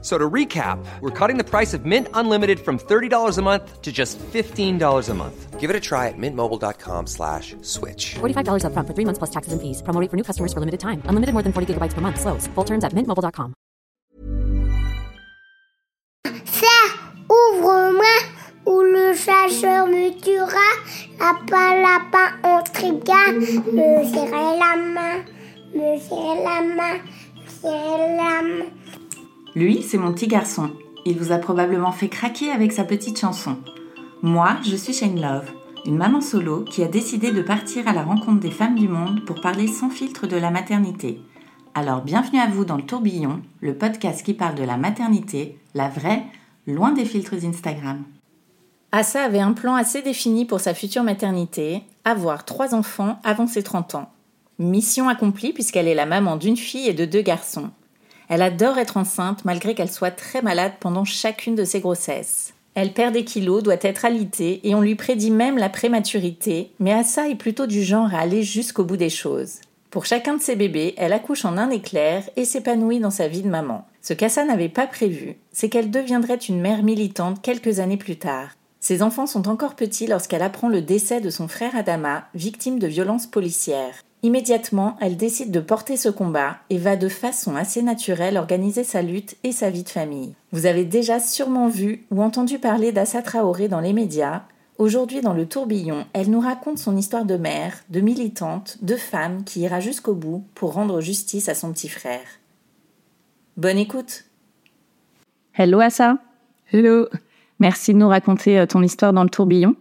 [0.00, 3.90] So to recap, we're cutting the price of Mint Unlimited from $30 a month to
[3.90, 5.58] just $15 a month.
[5.58, 8.14] Give it a try at mintmobile.com slash switch.
[8.20, 9.82] $45 upfront for three months plus taxes and fees.
[9.82, 11.02] Promo rate for new customers for limited time.
[11.06, 12.20] Unlimited more than 40 gigabytes per month.
[12.20, 12.46] Slows.
[12.54, 13.54] Full terms at mintmobile.com.
[16.46, 16.78] Ça,
[17.28, 18.16] ouvre-moi,
[18.66, 20.68] ou le chasseur me tuera.
[21.18, 23.32] Lapin, lapin, on trigua.
[23.32, 25.24] Me serrer la main,
[25.74, 27.00] me serrer la main,
[27.34, 28.77] me serrer la main.
[29.54, 30.70] Lui, c'est mon petit garçon.
[31.06, 33.56] Il vous a probablement fait craquer avec sa petite chanson.
[34.22, 35.50] Moi, je suis Shane Love,
[35.86, 39.24] une maman solo qui a décidé de partir à la rencontre des femmes du monde
[39.24, 41.20] pour parler sans filtre de la maternité.
[41.74, 45.88] Alors bienvenue à vous dans le tourbillon, le podcast qui parle de la maternité, la
[45.88, 46.24] vraie,
[46.66, 48.04] loin des filtres Instagram.
[48.92, 53.62] Assa avait un plan assez défini pour sa future maternité, avoir trois enfants avant ses
[53.62, 54.10] 30 ans.
[54.58, 57.70] Mission accomplie puisqu'elle est la maman d'une fille et de deux garçons.
[58.28, 62.52] Elle adore être enceinte malgré qu'elle soit très malade pendant chacune de ses grossesses.
[62.74, 66.92] Elle perd des kilos, doit être alitée et on lui prédit même la prématurité, mais
[66.92, 69.60] Assa est plutôt du genre à aller jusqu'au bout des choses.
[69.90, 73.42] Pour chacun de ses bébés, elle accouche en un éclair et s'épanouit dans sa vie
[73.42, 73.86] de maman.
[74.02, 78.50] Ce qu'Assa n'avait pas prévu, c'est qu'elle deviendrait une mère militante quelques années plus tard.
[78.80, 82.86] Ses enfants sont encore petits lorsqu'elle apprend le décès de son frère Adama, victime de
[82.86, 84.04] violences policières.
[84.24, 89.00] Immédiatement, elle décide de porter ce combat et va de façon assez naturelle organiser sa
[89.00, 90.34] lutte et sa vie de famille.
[90.50, 94.42] Vous avez déjà sûrement vu ou entendu parler d'Assa Traoré dans les médias.
[94.76, 99.44] Aujourd'hui, dans le tourbillon, elle nous raconte son histoire de mère, de militante, de femme
[99.44, 102.26] qui ira jusqu'au bout pour rendre justice à son petit frère.
[103.56, 104.24] Bonne écoute
[105.54, 106.18] Hello Assa.
[106.72, 107.08] Hello.
[107.60, 109.74] Merci de nous raconter euh, ton histoire dans le tourbillon.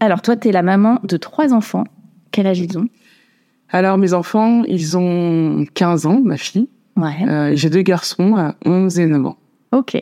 [0.00, 1.84] Alors toi, tu es la maman de trois enfants.
[2.30, 2.88] Quel âge ils ont?
[3.74, 6.68] Alors, mes enfants, ils ont 15 ans, ma fille.
[6.96, 7.28] Ouais.
[7.28, 9.36] Euh, J'ai deux garçons à 11 et 9 ans.
[9.72, 10.00] Ok.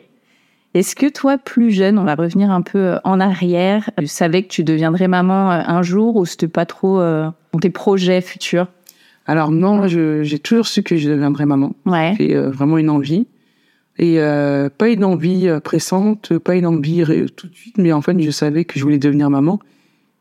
[0.75, 4.43] Est-ce que toi, plus jeune, on va revenir un peu euh, en arrière, tu savais
[4.43, 8.21] que tu deviendrais maman euh, un jour ou c'était pas trop euh, dans tes projets
[8.21, 8.67] futurs?
[9.25, 11.73] Alors, non, j'ai toujours su que je deviendrais maman.
[11.87, 12.13] Ouais.
[12.19, 13.25] C'est euh, vraiment une envie.
[13.97, 17.03] Et euh, pas une envie pressante, pas une envie
[17.35, 19.57] tout de suite, mais en fait, je savais que je voulais devenir maman.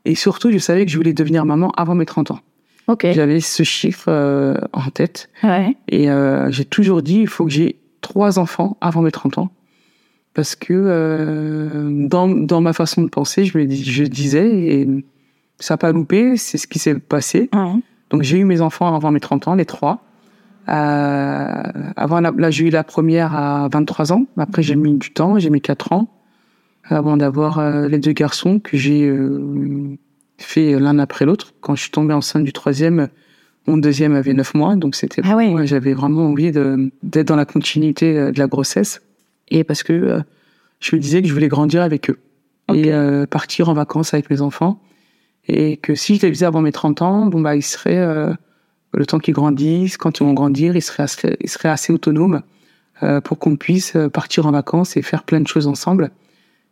[0.07, 2.41] Et surtout, je savais que je voulais devenir maman avant mes 30 ans.
[2.89, 3.07] Ok.
[3.13, 5.31] J'avais ce chiffre euh, en tête.
[5.43, 5.77] Ouais.
[5.89, 9.51] Et euh, j'ai toujours dit, il faut que j'ai trois enfants avant mes 30 ans.
[10.35, 14.89] Parce que euh, dans, dans ma façon de penser, je, me dis, je disais, et
[15.59, 17.51] ça n'a pas loupé, c'est ce qui s'est passé.
[17.55, 17.81] Ouais.
[18.11, 20.03] Donc j'ai eu mes enfants avant mes 30 ans, les trois.
[20.69, 21.63] Euh,
[21.97, 24.27] avant la- là, j'ai eu la première à 23 ans.
[24.37, 26.09] Après, j'ai mis du temps, j'ai mis 4 ans
[26.85, 29.97] avant d'avoir euh, les deux garçons que j'ai euh,
[30.43, 31.55] fait l'un après l'autre.
[31.61, 33.09] Quand je suis tombée enceinte du troisième,
[33.67, 35.67] mon deuxième avait 9 mois, donc c'était Ah ouais.
[35.67, 39.01] J'avais vraiment envie d'être dans la continuité euh, de la grossesse.
[39.53, 40.21] Et parce que euh,
[40.81, 42.19] je me disais que je voulais grandir avec eux.
[42.73, 44.81] Et euh, partir en vacances avec mes enfants.
[45.47, 48.33] Et que si je les faisais avant mes 30 ans, bon, bah, ils seraient, euh,
[48.95, 52.43] le temps qu'ils grandissent, quand ils vont grandir, ils seraient assez, ils seraient assez autonomes
[53.25, 56.13] pour qu'on puisse partir en vacances et faire plein de choses ensemble.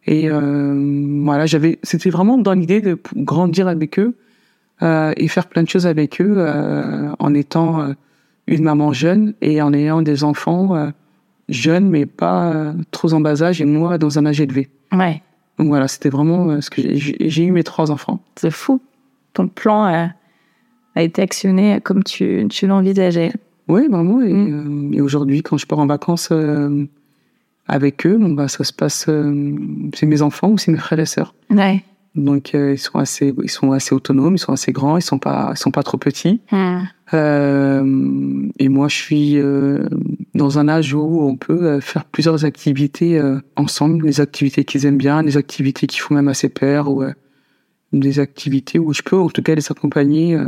[0.07, 4.15] Et euh, voilà, j'avais, c'était vraiment dans l'idée de grandir avec eux
[4.83, 7.93] euh, et faire plein de choses avec eux euh, en étant euh,
[8.47, 10.91] une maman jeune et en ayant des enfants euh,
[11.49, 14.71] jeunes mais pas euh, trop en bas âge et moi dans un âge élevé.
[14.93, 15.23] Ouais.
[15.59, 18.21] Donc voilà, c'était vraiment ce que j'ai- eu mes trois enfants.
[18.37, 18.81] C'est fou.
[19.35, 20.07] Ton plan euh,
[20.97, 23.33] a été actionné comme tu, tu l'envisageais.
[23.69, 24.23] Oui, vraiment.
[24.23, 24.95] Et, Mm.
[24.95, 26.87] et aujourd'hui, quand je pars en vacances euh,
[27.71, 29.07] avec eux, bon, bah, ça se passe.
[29.09, 29.55] euh,
[29.95, 31.35] c'est mes enfants ou c'est mes frères et sœurs.
[31.51, 31.83] Ouais.
[32.17, 35.19] Donc euh, ils sont assez, ils sont assez autonomes, ils sont assez grands, ils sont
[35.19, 36.41] pas, ils sont pas trop petits.
[36.51, 36.81] Hmm.
[37.15, 39.89] Euh, et moi, je suis euh,
[40.35, 43.21] dans un âge où on peut faire plusieurs activités
[43.57, 47.05] ensemble, des activités qu'ils aiment bien, des activités qui font même à ses pairs, ou
[47.93, 50.39] des activités où je peux en tout cas les accompagner.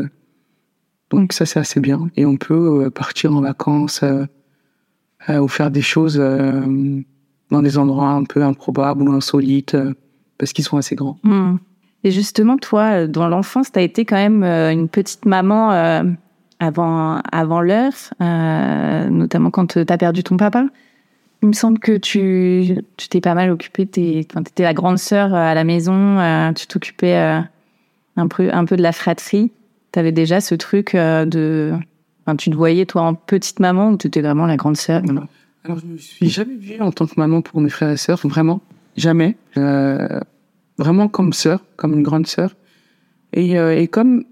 [1.11, 2.09] donc ça, c'est assez bien.
[2.17, 4.05] Et on peut partir en vacances
[5.29, 7.03] ou faire des choses euh,
[7.51, 9.95] dans des endroits un peu improbables ou insolites, euh,
[10.39, 11.19] parce qu'ils sont assez grands.
[11.23, 11.57] Hmm.
[12.05, 15.71] Et justement, toi, euh, dans l'enfance, tu as été quand même euh, une petite maman
[15.73, 16.03] euh,
[16.59, 20.67] avant, avant l'heure, euh, notamment quand tu as perdu ton papa.
[21.43, 22.77] Il me semble que tu
[23.11, 26.67] t'es pas mal occupée, tu étais la grande sœur euh, à la maison, euh, tu
[26.67, 27.41] t'occupais euh,
[28.17, 29.53] un, peu, un peu de la fratrie.
[29.93, 31.75] Tu avais déjà ce truc euh, de...
[32.25, 35.03] Enfin, tu te voyais, toi, en petite maman, ou tu étais vraiment la grande sœur?
[35.65, 38.21] Alors, je me suis jamais vue en tant que maman pour mes frères et sœurs,
[38.25, 38.61] vraiment,
[38.97, 39.37] jamais.
[39.57, 40.21] Euh,
[40.79, 42.55] vraiment comme sœur, comme une grande sœur.
[43.33, 44.25] Et, euh, et comme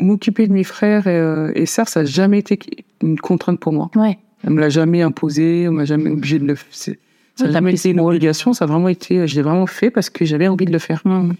[0.00, 2.58] m'occuper de mes frères et, euh, et sœurs, ça n'a jamais été
[3.02, 3.90] une contrainte pour moi.
[3.94, 4.18] Ouais.
[4.44, 6.96] Elle me l'a jamais imposé, on m'a jamais obligé de le faire.
[7.34, 10.08] Ça n'a jamais été une obligation, ça a vraiment été, je l'ai vraiment fait parce
[10.08, 11.02] que j'avais envie de le faire.
[11.04, 11.32] Mm.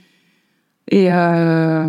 [0.88, 1.88] Et euh,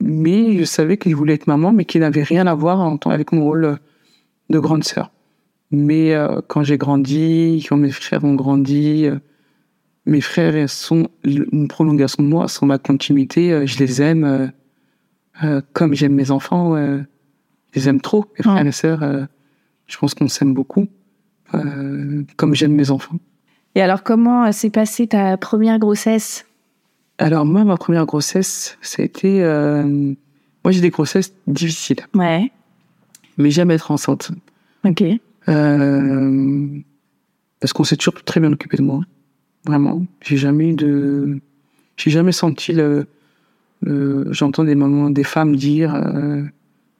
[0.00, 3.32] mais je savais qu'il voulait être maman, mais qu'il n'avait rien à voir en avec
[3.32, 3.78] mon rôle
[4.50, 5.12] de grande sœur.
[5.70, 9.18] Mais euh, quand j'ai grandi, quand mes frères ont grandi, euh,
[10.04, 13.52] mes frères sont une prolongation de moi, sont ma continuité.
[13.52, 14.52] euh, je les aime
[15.72, 16.76] comme j'aime mes enfants.
[16.76, 17.02] euh,
[17.72, 19.02] je les aime trop, mes frères et sœurs.
[19.02, 19.24] euh,
[19.86, 20.86] je pense qu'on s'aime beaucoup,
[21.54, 23.16] euh, comme j'aime mes enfants.
[23.74, 26.45] Et alors, comment s'est passée ta première grossesse?
[27.18, 29.42] Alors moi, ma première grossesse, ça a été...
[29.42, 29.82] euh,
[30.64, 32.50] moi, j'ai des grossesses difficiles, Ouais.
[33.38, 34.32] mais jamais être enceinte.
[34.84, 35.02] Ok.
[35.48, 36.68] Euh,
[37.60, 39.00] parce qu'on s'est toujours très bien occupé de moi.
[39.64, 40.04] Vraiment.
[40.22, 41.40] J'ai jamais eu de...
[41.96, 43.06] J'ai jamais senti le...
[43.82, 46.42] le- J'entends des mamans, des femmes dire euh,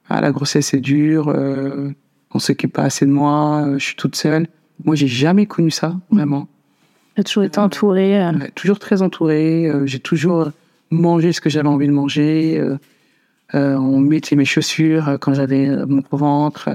[0.09, 1.91] Ah, la grossesse est dure, euh,
[2.31, 4.47] on s'occupe pas assez de moi, euh, je suis toute seule.
[4.83, 6.47] Moi, j'ai jamais connu ça, vraiment.
[7.23, 8.21] Toujours été entourée.
[8.23, 9.67] euh, Ouais, toujours très entouré.
[9.69, 10.51] euh, j'ai toujours
[10.91, 12.57] mangé ce que j'avais envie de manger.
[12.59, 12.77] euh,
[13.55, 16.69] euh, on mettait mes chaussures euh, quand j'avais mon ventre.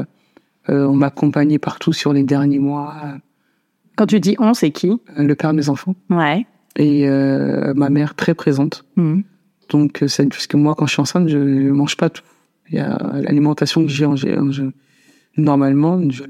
[0.69, 2.95] on m'accompagnait partout sur les derniers mois.
[3.97, 4.93] Quand tu dis on, c'est qui?
[5.17, 6.47] Le père de mes enfants Ouais.
[6.77, 7.07] et
[7.75, 8.85] ma mère très présente.
[8.97, 9.21] Mm.
[9.71, 12.23] Donc, c'est parce que moi, quand je suis enceinte, je ne mange pas tout.
[12.71, 14.15] Il y a l'alimentation que j'ai en-
[15.37, 16.25] normalement, je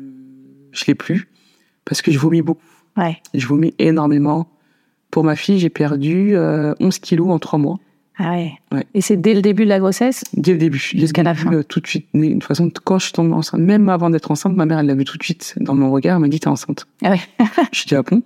[0.72, 1.28] je l'ai plus
[1.84, 2.62] parce que je vomis beaucoup.
[2.96, 3.16] Ouais.
[3.34, 4.48] Je vomis énormément.
[5.10, 7.78] Pour ma fille, j'ai perdu euh, 11 kilos en trois mois.
[8.18, 8.52] Ah ouais.
[8.70, 8.84] Ouais.
[8.94, 10.22] Et c'est dès le début de la grossesse?
[10.34, 10.78] Dès le début.
[10.78, 11.52] Jusqu'à la fin.
[11.52, 12.06] euh, Tout de suite.
[12.14, 14.86] De toute façon, quand je suis tombée enceinte, même avant d'être enceinte, ma mère, elle
[14.86, 16.16] l'a vu tout de suite dans mon regard.
[16.16, 16.86] Elle m'a dit, t'es enceinte.
[17.02, 17.20] Ah ouais.
[17.72, 18.22] Je dis, ah bon?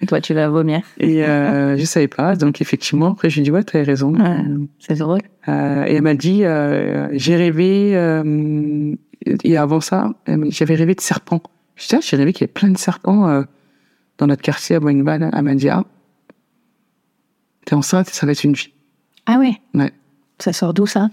[0.00, 0.82] Et toi, tu vas vomir.
[0.98, 2.34] Et euh, je savais pas.
[2.36, 4.12] Donc, effectivement, après, j'ai dit, ouais, t'avais raison.
[4.14, 4.38] Ouais.
[4.80, 5.20] C'est drôle.
[5.48, 8.94] Euh, et elle m'a dit, euh, j'ai rêvé, euh,
[9.44, 10.10] et avant ça,
[10.48, 11.40] j'avais rêvé de serpents.
[11.76, 13.42] Je dis, ah, j'ai rêvé qu'il y avait plein de serpents euh,
[14.18, 15.30] dans notre quartier à Boigne-Balle.
[15.32, 15.84] Elle m'a dit, ah,
[17.64, 18.72] t'es enceinte et ça va être une fille.
[19.26, 19.54] Ah ouais?
[19.74, 19.92] Ouais.
[20.38, 21.10] Ça sort d'où ça?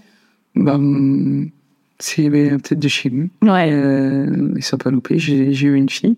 [0.56, 1.50] Hum,
[1.98, 3.30] c'est ben, peut-être de chez lui.
[3.42, 3.70] Ouais.
[3.72, 5.18] Euh, ils sont pas loupés.
[5.18, 6.16] J'ai eu une fille.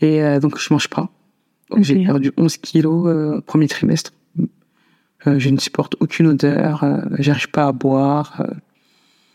[0.00, 1.10] Et euh, donc, je mange pas.
[1.70, 4.12] Donc, j'ai perdu 11 kilos euh, premier trimestre.
[5.26, 6.84] Euh, je ne supporte aucune odeur.
[6.84, 8.42] Euh, J'arrive pas à boire.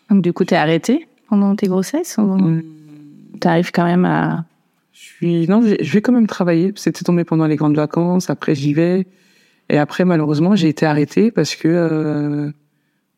[0.10, 2.64] Donc du coup, t'es arrêtée pendant tes grossesses ou hum,
[3.40, 4.46] t'arrives quand même à...
[4.96, 6.72] Je suis non, je vais quand même travailler.
[6.78, 8.30] C'était tombé pendant les grandes vacances.
[8.30, 9.06] Après, j'y vais.
[9.68, 12.50] Et après, malheureusement, j'ai été arrêtée parce que euh,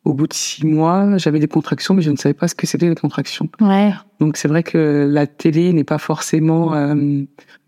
[0.04, 2.66] au bout de six mois, j'avais des contractions, mais je ne savais pas ce que
[2.66, 3.48] c'était les contractions.
[3.60, 3.92] Ouais.
[4.18, 6.96] Donc c'est vrai que la télé n'est pas forcément euh,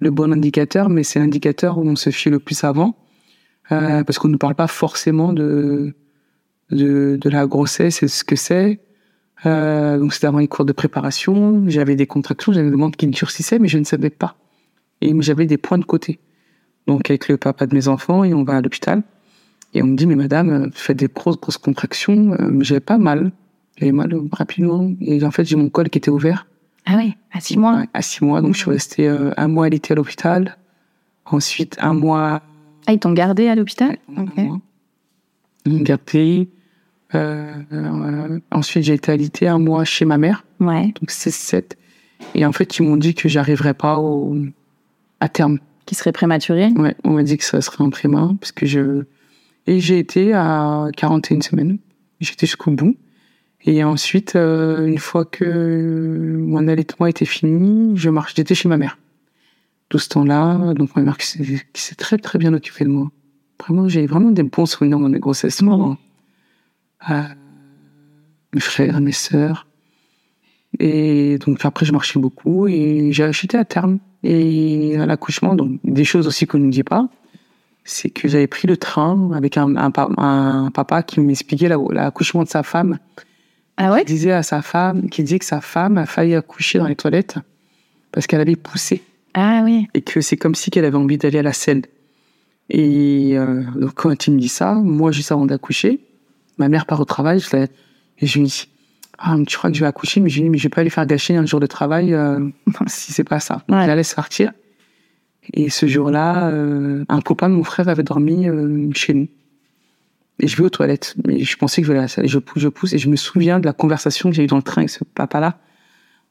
[0.01, 2.97] le bon indicateur, mais c'est l'indicateur où on se fie le plus avant,
[3.71, 5.95] euh, parce qu'on ne parle pas forcément de,
[6.73, 8.81] de de la grossesse et ce que c'est.
[9.47, 13.07] Euh, donc c'était avant les cours de préparation, j'avais des contractions, j'avais des ventre qui
[13.07, 14.37] durcissait, mais je ne savais pas.
[15.01, 16.19] Et j'avais des points de côté.
[16.87, 19.03] Donc avec le papa de mes enfants, et on va à l'hôpital.
[19.73, 22.33] Et on me dit, mais madame, vous faites des grosses, grosses contractions.
[22.33, 23.31] Euh, j'avais pas mal.
[23.77, 24.91] J'avais mal rapidement.
[25.01, 26.47] Et en fait, j'ai mon col qui était ouvert.
[26.87, 27.85] Ah oui, à six mois.
[27.95, 28.43] À six mois.
[28.43, 30.57] Donc, je suis restée euh, un mois l'été à l'hôpital.
[31.25, 32.43] Ensuite, un mois.
[32.87, 34.37] Ah, ils t'ont gardé à l'hôpital un Ok.
[34.39, 34.61] mois.
[35.67, 36.49] Une gardée.
[36.49, 36.60] Euh, euh,
[37.15, 40.45] ensuite, j'ai été alité un mois chez ma mère.
[40.61, 40.93] Ouais.
[41.01, 41.77] Donc, c'est 7.
[42.35, 44.37] Et en fait, ils m'ont dit que j'arriverais pas au,
[45.21, 45.59] à terme.
[45.87, 49.05] Qui serait prématuré Ouais, on m'a dit que ça serait un préma, parce que je...
[49.67, 51.79] Et j'ai été à 41 semaines.
[52.21, 52.97] J'étais jusqu'au bout.
[53.65, 58.79] Et ensuite, euh, une fois que mon allaitement était fini, je marche, j'étais chez ma
[58.79, 58.99] mère.
[59.89, 61.27] Tout ce temps-là, donc ma mère qui
[61.75, 63.11] s'est très très bien occupée de moi.
[63.61, 65.63] Vraiment, j'ai vraiment des bons souvenirs mes grossesses.
[65.63, 65.99] Vraiment.
[67.09, 67.23] Euh,
[68.53, 69.67] mes frères, mes sœurs.
[70.79, 73.99] Et donc après, je marchais beaucoup et j'ai acheté à terme.
[74.23, 77.09] Et à l'accouchement, donc des choses aussi qu'on ne dit pas,
[77.85, 81.79] c'est que j'avais pris le train avec un, un, pa- un papa qui m'expliquait la-
[81.91, 82.99] l'accouchement de sa femme.
[83.79, 84.03] Ah ouais?
[84.03, 86.97] Il disait à sa femme, qui disait que sa femme a failli accoucher dans les
[86.97, 87.39] toilettes
[88.13, 89.03] parce qu'elle avait poussé
[89.33, 89.89] Ah oui.
[89.95, 91.83] et que c'est comme si qu'elle avait envie d'aller à la selle.
[92.69, 96.01] Et euh, donc quand il me dit ça, moi juste avant d'accoucher,
[96.61, 98.69] ma mère part au travail, je et je lui dis
[99.19, 100.69] ah mais tu crois que je vais accoucher, mais je lui dis mais je vais
[100.69, 102.39] pas lui faire gâcher un jour de travail euh,
[102.87, 103.65] si c'est pas ça.
[103.69, 103.83] Ouais.
[103.83, 104.53] Je la laisse partir.
[105.53, 109.29] Et ce jour-là, euh, un copain de mon frère avait dormi euh, chez nous.
[110.39, 111.17] Et je vais aux toilettes.
[111.27, 112.29] Mais je pensais que je vais à la salle.
[112.29, 112.93] Je pousse, je pousse.
[112.93, 115.03] Et je me souviens de la conversation que j'ai eue dans le train avec ce
[115.03, 115.59] papa-là.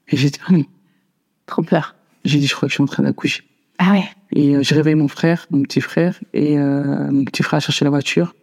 [0.07, 0.63] Et j'ai dit, Hum,
[1.47, 1.95] Trop peur.
[2.23, 3.43] J'ai dit, je crois que je suis en train d'accoucher.
[3.79, 4.03] Ah ouais.
[4.33, 7.59] Et euh, je réveille mon frère, mon petit frère, et euh, mon petit frère a
[7.59, 8.35] cherché la voiture.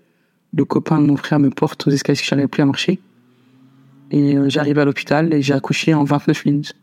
[0.56, 2.98] Le copain de mon frère me porte aux escaliers parce que j'arrivais plus à marcher.
[4.10, 6.74] Et euh, j'arrive à l'hôpital et j'ai accouché en 29 minutes.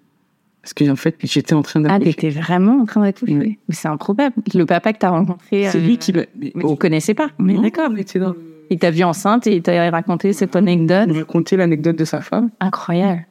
[0.62, 2.14] Parce que en fait, j'étais en train Ah, d'accoucher.
[2.14, 3.36] t'étais vraiment en train d'accoucher.
[3.36, 3.58] Oui.
[3.70, 4.36] C'est improbable.
[4.54, 5.68] Le papa que t'as rencontré.
[5.70, 6.22] C'est euh, lui qui m'a...
[6.38, 7.30] Mais, Mais oh, tu connaissais pas.
[7.40, 7.90] Mais d'accord.
[7.90, 8.36] dans...
[8.70, 11.06] Il t'a vu enceinte et il t'a raconté cette anecdote.
[11.08, 12.50] Il m'a raconté l'anecdote de sa femme.
[12.60, 13.26] Incroyable.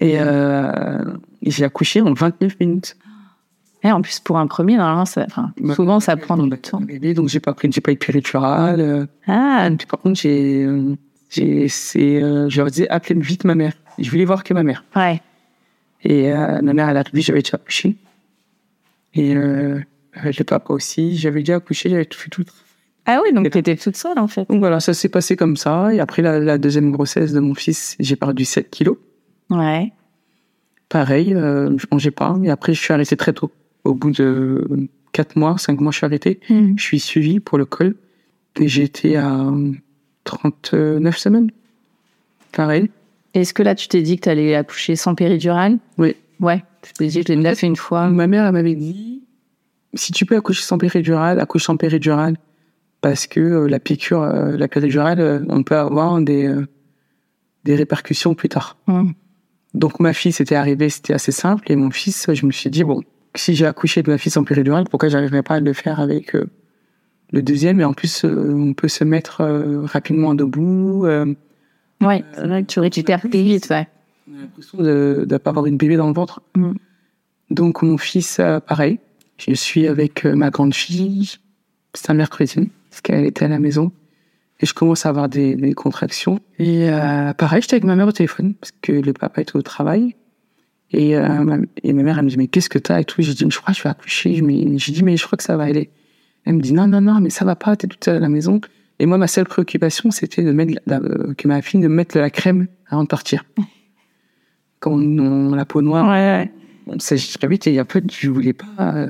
[0.00, 1.02] Et, euh,
[1.42, 2.96] et j'ai accouché en 29 minutes.
[3.88, 6.78] Et en plus, pour un premier, normalement, ça, enfin, souvent, ça prend du temps.
[6.80, 8.80] Bébé, donc j'ai pas pris, j'ai pas eu de péridurale.
[8.80, 9.06] euh.
[9.26, 10.94] Ah, Puis par contre, j'ai, euh,
[11.30, 13.72] j'ai, c'est, euh, je leur disais, appelez vite ma mère.
[13.98, 14.84] Je voulais voir que ma mère.
[14.94, 15.22] ouais.
[16.04, 17.96] Et euh, ma mère, elle a arrivé, j'avais déjà accouché.
[19.14, 19.80] Et euh,
[20.22, 22.44] le papa aussi, j'avais déjà accouché, j'avais tout fait tout.
[23.06, 24.46] Ah oui, donc t'étais toute seule, en fait.
[24.50, 25.94] Donc voilà, ça s'est passé comme ça.
[25.94, 28.98] Et après la, la deuxième grossesse de mon fils, j'ai perdu 7 kilos.
[29.48, 29.92] Ouais.
[30.90, 32.36] Pareil, euh, je mangeais pas.
[32.44, 33.50] Et après, je suis arrêté très tôt.
[33.88, 36.40] Au bout de 4 mois, 5 mois, je suis arrêté.
[36.50, 36.74] Hmm.
[36.76, 37.96] Je suis suivi pour le col.
[38.60, 39.50] Et été à
[40.24, 41.50] 39 semaines.
[42.52, 42.90] Pareil.
[43.32, 45.78] Est-ce que là, tu t'es dit que t'allais accoucher sans péridurale?
[45.96, 46.16] Oui.
[46.40, 46.62] Ouais.
[46.82, 48.08] Tu t'es dit, je l'ai déjà fait une fois.
[48.10, 49.22] Ma mère, elle m'avait dit,
[49.94, 52.36] si tu peux accoucher sans péridurale, accouche sans péridurale.
[53.00, 56.52] Parce que euh, la piqûre, euh, la péridurale, euh, on peut avoir des,
[57.64, 58.76] des répercussions plus tard.
[58.86, 59.12] Hmm.
[59.72, 61.70] Donc ma fille, c'était arrivé, c'était assez simple.
[61.72, 63.02] Et mon fils, je me suis dit, bon,
[63.34, 66.34] si j'ai accouché de ma fille sans péridurale, pourquoi j'arriverais pas à le faire avec
[66.34, 66.46] euh,
[67.32, 67.80] le deuxième?
[67.80, 71.06] Et en plus, euh, on peut se mettre euh, rapidement debout.
[72.00, 73.88] Ouais, c'est vrai que tu récupères plus vite, ouais.
[74.30, 76.42] on a l'impression de ne pas avoir une bébé dans le ventre.
[76.54, 76.72] Mm.
[77.50, 78.98] Donc mon fils, pareil.
[79.38, 81.36] Je suis avec ma grande fille.
[81.94, 83.92] C'est un mercredi, parce qu'elle était à la maison.
[84.60, 86.40] Et je commence à avoir des, des contractions.
[86.58, 89.62] Et euh, pareil, j'étais avec ma mère au téléphone, parce que le papa était au
[89.62, 90.16] travail.
[90.92, 93.20] Et, euh, ma, et ma mère, elle me dit, mais qu'est-ce que t'as et tout?
[93.22, 94.34] J'ai dit, je crois que je vais accoucher.
[94.34, 95.90] J'ai dit, mais je crois que ça va aller.
[96.44, 98.28] Elle me dit, non, non, non, mais ça va pas, t'es toute seule à la
[98.30, 98.60] maison.
[98.98, 102.14] Et moi, ma seule préoccupation, c'était de mettre la- euh, que ma fille de mettre
[102.16, 103.44] de la crème avant de partir.
[104.80, 106.50] Quand on, on a la peau noire, Ouais,
[106.86, 108.66] on s'agit très vite et il y a peu, je voulais pas.
[108.80, 109.08] euh,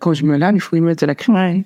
[0.00, 1.34] quand je me lave, il faut y mettre de la crème.
[1.36, 1.64] ouais.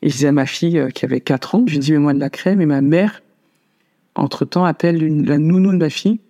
[0.00, 2.14] Et je disais à ma fille euh, qui avait 4 ans, je lui dis, mets-moi
[2.14, 2.60] de la crème.
[2.60, 3.20] Et ma mère,
[4.14, 6.20] entre-temps, appelle une- la nounou de ma fille.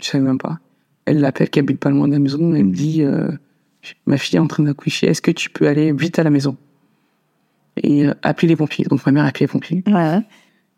[0.00, 0.58] Je savais même pas.
[1.06, 2.54] Elle l'appelle, qui habite pas loin de la maison.
[2.54, 3.30] Elle me dit, euh,
[4.06, 5.06] ma fille est en train d'accoucher.
[5.06, 6.56] Est-ce que tu peux aller vite à la maison?
[7.82, 9.84] Et euh, appeler les pompiers Donc ma mère a appelé les pompiers.
[9.86, 10.20] Ouais.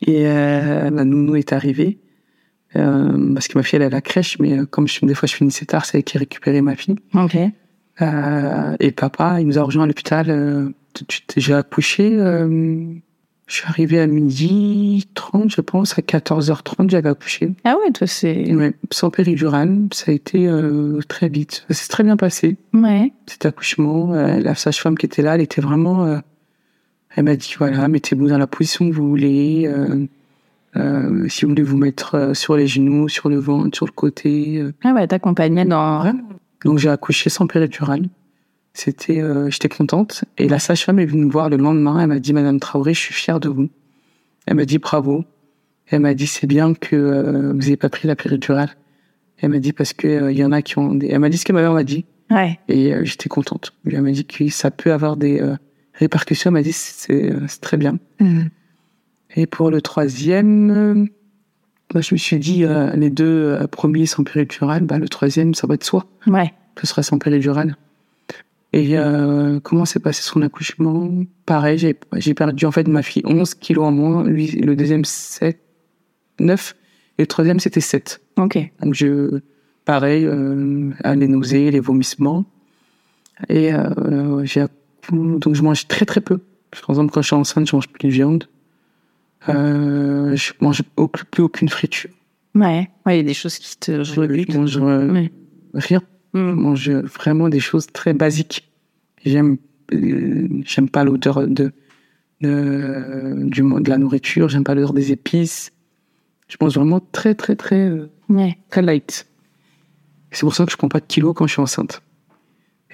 [0.02, 1.98] Et euh, la nounou est arrivée.
[2.74, 5.34] Parce que ma fille, elle est à la crèche, mais comme je, des fois je
[5.34, 6.96] finissais tard, c'est elle qui récupérait ma fille.
[7.14, 7.34] Ok.
[7.34, 10.26] Et papa, il nous a rejoint à l'hôpital.
[10.26, 10.72] De
[11.08, 12.16] suite, j'ai accouché.
[13.48, 15.98] Je suis arrivé à midi 30, je pense.
[15.98, 17.50] À 14h30, j'avais accouché.
[17.64, 18.54] Ah ouais, toi, c'est.
[18.54, 21.64] Ouais, sans péridurale, ça a été euh, très vite.
[21.68, 23.12] Ça s'est très bien passé, Ouais.
[23.26, 24.12] cet accouchement.
[24.12, 26.04] Euh, la sage-femme qui était là, elle était vraiment...
[26.04, 26.18] euh,
[27.16, 29.68] elle m'a dit, voilà, mettez-vous dans la position que vous voulez.
[31.28, 34.62] si vous voulez vous mettre sur les genoux, sur le ventre, sur le côté.
[34.84, 36.12] Ah ouais, t'accompagnais dans.
[36.64, 38.02] Donc j'ai accouché sans péridurale.
[38.78, 40.24] C'était, euh, j'étais contente.
[40.38, 41.98] Et la sage-femme est venue me voir le lendemain.
[42.00, 43.68] Elle m'a dit, Madame Traoré, je suis fière de vous.
[44.46, 45.24] Elle m'a dit bravo.
[45.88, 48.70] Elle m'a dit c'est bien que euh, vous n'ayez pas pris la péridurale.
[49.38, 50.94] Elle m'a dit parce que euh, y en a qui ont.
[50.94, 51.08] Des...
[51.08, 52.58] Elle m'a dit ce que ma mère m'a dit Ouais.
[52.68, 53.72] et euh, j'étais contente.
[53.90, 55.56] Elle m'a dit que ça peut avoir des euh,
[55.94, 56.50] répercussions.
[56.50, 57.98] Elle m'a dit c'est très bien.
[59.34, 61.08] Et pour le troisième,
[61.92, 65.74] bah, je me suis dit les deux premiers sans péridurale, bah, le troisième ça va
[65.74, 66.52] être soi Ouais.
[66.80, 67.76] ce sera sans péridurale.
[68.80, 71.10] Et euh, comment s'est passé son accouchement?
[71.46, 75.04] Pareil, j'ai j'ai perdu en fait ma fille 11 kilos en moins, lui le deuxième
[75.04, 75.58] 7,
[76.38, 76.76] 9,
[77.18, 78.20] et le troisième c'était 7.
[78.38, 78.58] Ok.
[78.82, 79.40] Donc je,
[79.84, 82.44] pareil, euh, les nausées, les vomissements.
[83.48, 84.64] Et euh, j'ai
[85.10, 86.38] donc je mange très très peu.
[86.70, 88.44] Par exemple, quand je suis enceinte, je mange plus de viande.
[89.48, 92.10] Euh, je mange au- plus aucune friture.
[92.54, 92.90] Ouais.
[93.06, 94.04] Ouais, il y a des choses qui te.
[94.04, 95.32] Je mange euh, Ouais.
[95.74, 96.02] rien.
[96.34, 96.52] Je Mm.
[96.54, 98.70] mange vraiment des choses très basiques.
[99.24, 99.56] J'aime,
[99.92, 101.72] euh, j'aime pas l'odeur de,
[102.40, 105.72] de, du, de la nourriture, j'aime pas l'odeur des épices.
[106.48, 108.58] Je mange vraiment très, très, très, euh, Ouais.
[108.70, 109.26] très light.
[110.30, 112.02] C'est pour ça que je prends pas de kilos quand je suis enceinte.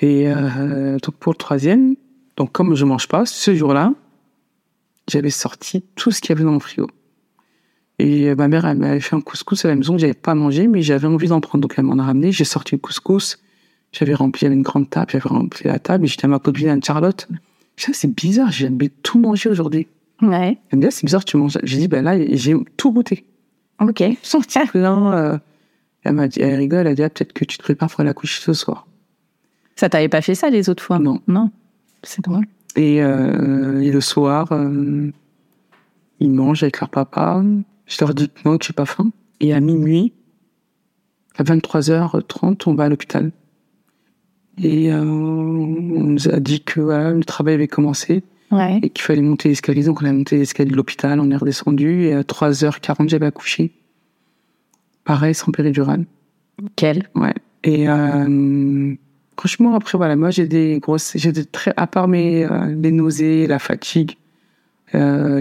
[0.00, 1.96] Et euh, donc pour le troisième,
[2.36, 3.92] donc comme je mange pas, ce jour-là,
[5.08, 6.88] j'avais sorti tout ce qu'il y avait dans mon frigo.
[7.98, 10.34] Et euh, ma mère, elle m'avait fait un couscous à la maison que j'avais pas
[10.34, 11.62] mangé, mais j'avais envie d'en prendre.
[11.62, 12.32] Donc elle m'en a ramené.
[12.32, 13.38] J'ai sorti le couscous.
[13.92, 17.28] J'avais rempli, une grande table, j'avais rempli la table et j'étais à ma copine Anne-Charlotte.
[17.30, 18.68] Ah, c'est bizarre, j'ai
[19.02, 19.86] tout mangé aujourd'hui.
[20.20, 20.58] Ouais.
[20.70, 21.58] Elle me dit, Ah, c'est bizarre, tu manges.
[21.62, 23.24] J'ai dit, ben là, j'ai tout goûté.
[23.80, 24.02] Ok.
[24.72, 25.38] Plein, euh,
[26.02, 28.02] Elle m'a dit, elle rigole, elle a dit, ah, peut-être que tu te prépares pour
[28.02, 28.86] la couche ce soir.
[29.76, 30.98] Ça t'avait pas fait ça les autres fois?
[30.98, 31.20] Non.
[31.28, 31.50] Non.
[32.02, 32.46] C'est drôle.
[32.76, 35.10] Et, euh, et le soir, euh,
[36.20, 37.42] ils mangent avec leur papa.
[37.86, 39.10] Je leur dis non, que j'ai pas faim.
[39.40, 40.12] Et à minuit,
[41.36, 43.32] à 23h30, on va à l'hôpital.
[44.62, 48.22] Et euh, on nous a dit que voilà, le travail avait commencé
[48.52, 48.78] Ouais.
[48.82, 49.82] et qu'il fallait monter l'escalier.
[49.82, 53.72] Donc on a monté l'escalier de l'hôpital, on est redescendu et à 3h40, j'avais accouché.
[55.04, 56.04] Pareil, sans péridurale.
[56.76, 57.08] Quel?
[57.16, 57.34] Ouais.
[57.64, 58.94] Et euh,
[59.36, 62.92] franchement, après, voilà, moi, j'ai des grosses, j'ai des très, à part mes, euh, les
[62.92, 64.12] nausées, la fatigue,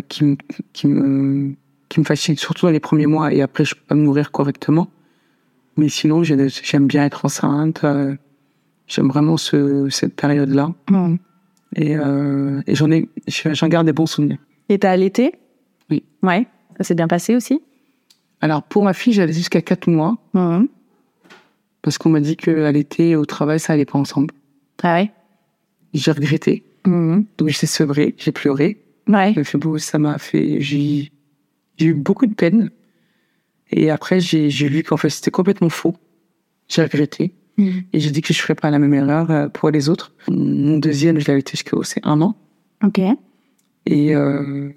[0.09, 0.37] qui,
[0.73, 1.53] qui me,
[1.93, 4.31] qui me fatigue surtout dans les premiers mois et après, je peux pas me nourrir
[4.31, 4.87] correctement.
[5.77, 8.15] Mais sinon, j'aime bien être enceinte, euh,
[8.87, 10.73] j'aime vraiment ce, cette période-là.
[11.75, 14.39] Et, euh, et j'en ai, j'en garde des bons souvenirs.
[14.69, 15.35] Et t'as allaité?
[15.91, 16.03] Oui.
[16.23, 16.47] Ouais.
[16.77, 17.61] Ça s'est bien passé aussi?
[18.41, 20.17] Alors, pour ma fille, j'allais jusqu'à 4 mois,
[21.83, 24.33] parce qu'on m'a dit l'été et au travail, ça allait pas ensemble.
[24.81, 25.11] Ah ouais?
[25.93, 26.63] J'ai regretté.
[26.87, 27.25] Mhm.
[27.37, 28.83] Donc, j'ai sevré, j'ai pleuré.
[29.07, 29.35] Ouais.
[29.55, 31.12] Beau, ça m'a fait, j'ai,
[31.77, 32.71] j'ai eu beaucoup de peine.
[33.71, 35.95] Et après, j'ai, lu qu'en fait, c'était complètement faux.
[36.67, 37.33] J'ai regretté.
[37.57, 37.83] Mhm.
[37.93, 40.13] Et j'ai dit que je ferais pas la même erreur euh, pour les autres.
[40.29, 42.35] Mon deuxième, je l'avais été jusqu'au, c'est un an.
[42.83, 42.99] Ok.
[43.85, 44.69] Et, euh,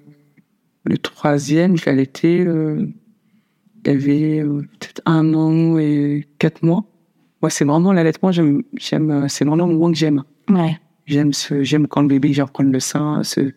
[0.87, 2.87] le troisième, je l'ai été, euh,
[3.85, 6.85] il y avait euh, peut-être un an et quatre mois.
[7.41, 10.23] Moi, c'est vraiment l'allaitement, j'aime, j'aime, c'est vraiment le moment que j'aime.
[10.49, 10.77] Ouais.
[11.05, 13.51] J'aime ce, j'aime quand le bébé, genre, prendre le sein, ce,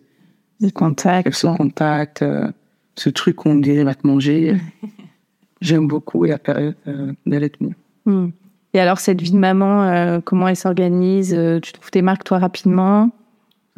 [0.60, 1.32] Le contact.
[1.32, 2.50] ce contact, euh,
[3.00, 4.56] ce truc qu'on dirait va te manger.
[5.62, 7.72] J'aime beaucoup la période euh, d'allaitement.
[8.04, 8.28] Hmm.
[8.74, 11.34] Et alors, cette vie de maman, euh, comment elle s'organise?
[11.34, 13.10] Euh, Tu trouves tes marques, toi, rapidement?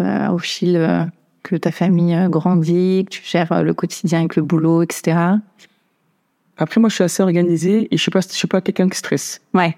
[0.00, 1.10] Euh, au fil
[1.44, 5.16] que ta famille grandit, que tu gères le quotidien avec le boulot, etc.
[6.56, 8.98] Après, moi, je suis assez organisée et je suis pas, je suis pas quelqu'un qui
[8.98, 9.40] stresse.
[9.54, 9.76] Ouais.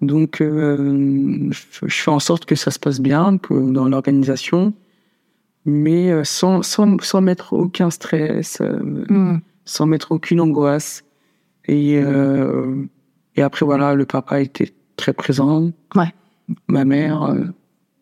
[0.00, 4.72] Donc, je, je fais en sorte que ça se passe bien dans l'organisation,
[5.64, 9.38] mais euh, sans, sans, sans mettre aucun stress, euh, Hmm.
[9.64, 11.04] sans mettre aucune angoisse.
[11.66, 12.84] Et, euh,
[13.36, 15.70] et après, voilà, le papa était très présent.
[15.94, 16.12] Ouais.
[16.66, 17.44] Ma mère, euh,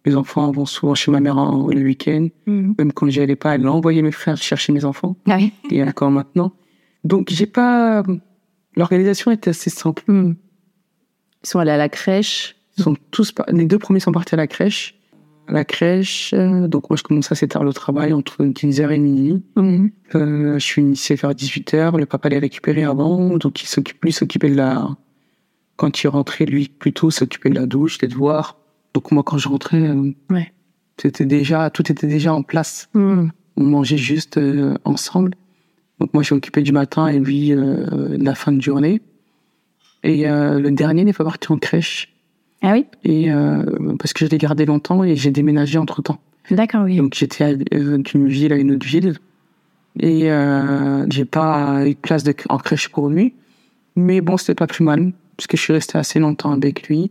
[0.05, 2.29] les enfants vont souvent chez ma mère en- le week-end.
[2.47, 2.73] Hmm.
[2.79, 5.17] Même quand j'y allais pas, elle envoyait mes frères chercher mes enfants.
[5.29, 5.53] Ah oui.
[5.71, 6.53] Et encore maintenant.
[7.03, 8.05] Donc, j'ai pas.
[8.77, 10.05] L'organisation était assez simple.
[10.07, 10.35] Hmm.
[11.43, 12.57] Ils sont allés à la crèche.
[12.79, 13.33] Ils sont tous.
[13.49, 14.96] Les deux premiers sont partis à la crèche.
[15.49, 16.35] À la crèche.
[16.35, 19.43] donc, moi, je commence assez tard le travail, entre 15h et minuit.
[19.57, 19.91] Mhm.
[20.15, 21.99] Euh, je finissais vers 18h.
[21.99, 23.37] Le papa les récupérait avant.
[23.37, 24.89] Donc, il s'occupe, lui, s'occupait de la.
[25.77, 28.57] Quand il rentrait, lui, plutôt, s'occupait de la douche, des devoirs.
[28.95, 30.53] Donc, moi, quand je rentrais, euh, Ouais.
[31.01, 32.89] c'était déjà, tout était déjà en place.
[32.95, 33.29] Hmm.
[33.57, 35.35] On mangeait juste euh, ensemble.
[35.99, 39.01] Donc moi, je suis occupé du matin et lui euh, de la fin de journée.
[40.03, 42.15] Et euh, le dernier n'est pas parti en crèche.
[42.67, 43.63] Ah oui Et euh,
[43.99, 46.19] parce que je l'ai gardé longtemps et j'ai déménagé entre temps.
[46.51, 46.97] D'accord, oui.
[46.97, 49.15] Donc j'étais euh, d'une ville à une autre ville
[50.01, 53.35] et euh, j'ai pas eu de place de, en crèche pour lui.
[53.95, 57.11] Mais bon, c'était pas plus mal parce que je suis resté assez longtemps avec lui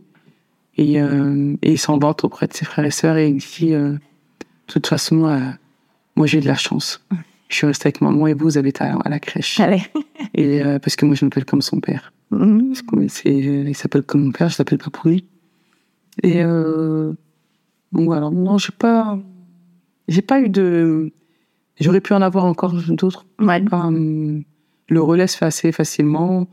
[0.76, 3.72] et, euh, et il s'en vante auprès de ses frères et sœurs et il dit
[3.74, 3.98] euh, de
[4.66, 5.40] toute façon, euh,
[6.16, 7.04] moi j'ai de la chance.
[7.48, 9.58] Je suis resté avec maman et vous, vous avez à, à la crèche.
[9.60, 9.82] Allez.
[10.34, 12.12] Et euh, parce que moi je m'appelle comme son père.
[12.30, 12.72] Hmm.
[13.08, 15.24] C'est, il s'appelle comme mon père, je s'appelle pas pour lui.
[16.22, 17.12] Et euh,
[17.92, 19.18] donc voilà, non, j'ai pas,
[20.08, 21.12] j'ai pas eu de,
[21.80, 23.26] j'aurais pu en avoir encore d'autres.
[23.38, 23.62] Ouais.
[23.72, 24.42] Hum,
[24.88, 26.46] le relais se fait assez facilement,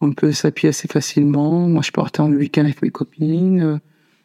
[0.00, 1.68] on peut s'appuyer assez facilement.
[1.68, 3.78] Moi, je partais en week-end avec mes copines, euh,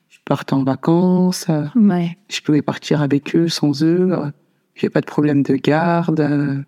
[0.10, 2.17] je partais en vacances, euh, Ouais.
[2.29, 4.10] je pouvais partir avec eux sans eux.
[4.13, 4.29] euh,
[4.75, 6.19] J'ai pas de problème de garde.
[6.21, 6.62] euh.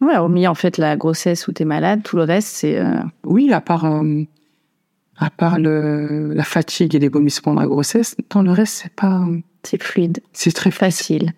[0.00, 2.78] Ouais, hormis en fait la grossesse où t'es malade, tout le reste, c'est.
[2.78, 4.24] euh, Oui, à part, euh,
[5.16, 8.92] à part le, la fatigue et les vomissements de la grossesse, dans le reste, c'est
[8.94, 9.24] pas,
[9.62, 11.18] c'est fluide, c'est très facile.
[11.18, 11.32] facile.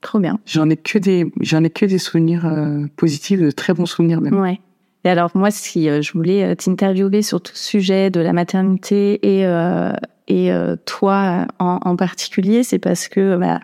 [0.00, 0.38] Trop bien.
[0.46, 4.20] J'en ai que des, j'en ai que des souvenirs euh, positifs, de très bons souvenirs
[4.20, 4.34] même.
[4.34, 4.60] Ouais.
[5.04, 8.32] Et alors moi, si euh, je voulais euh, t'interviewer sur tout ce sujet de la
[8.32, 9.92] maternité et euh,
[10.28, 10.52] et
[10.86, 13.58] toi en, en particulier, c'est parce que bah,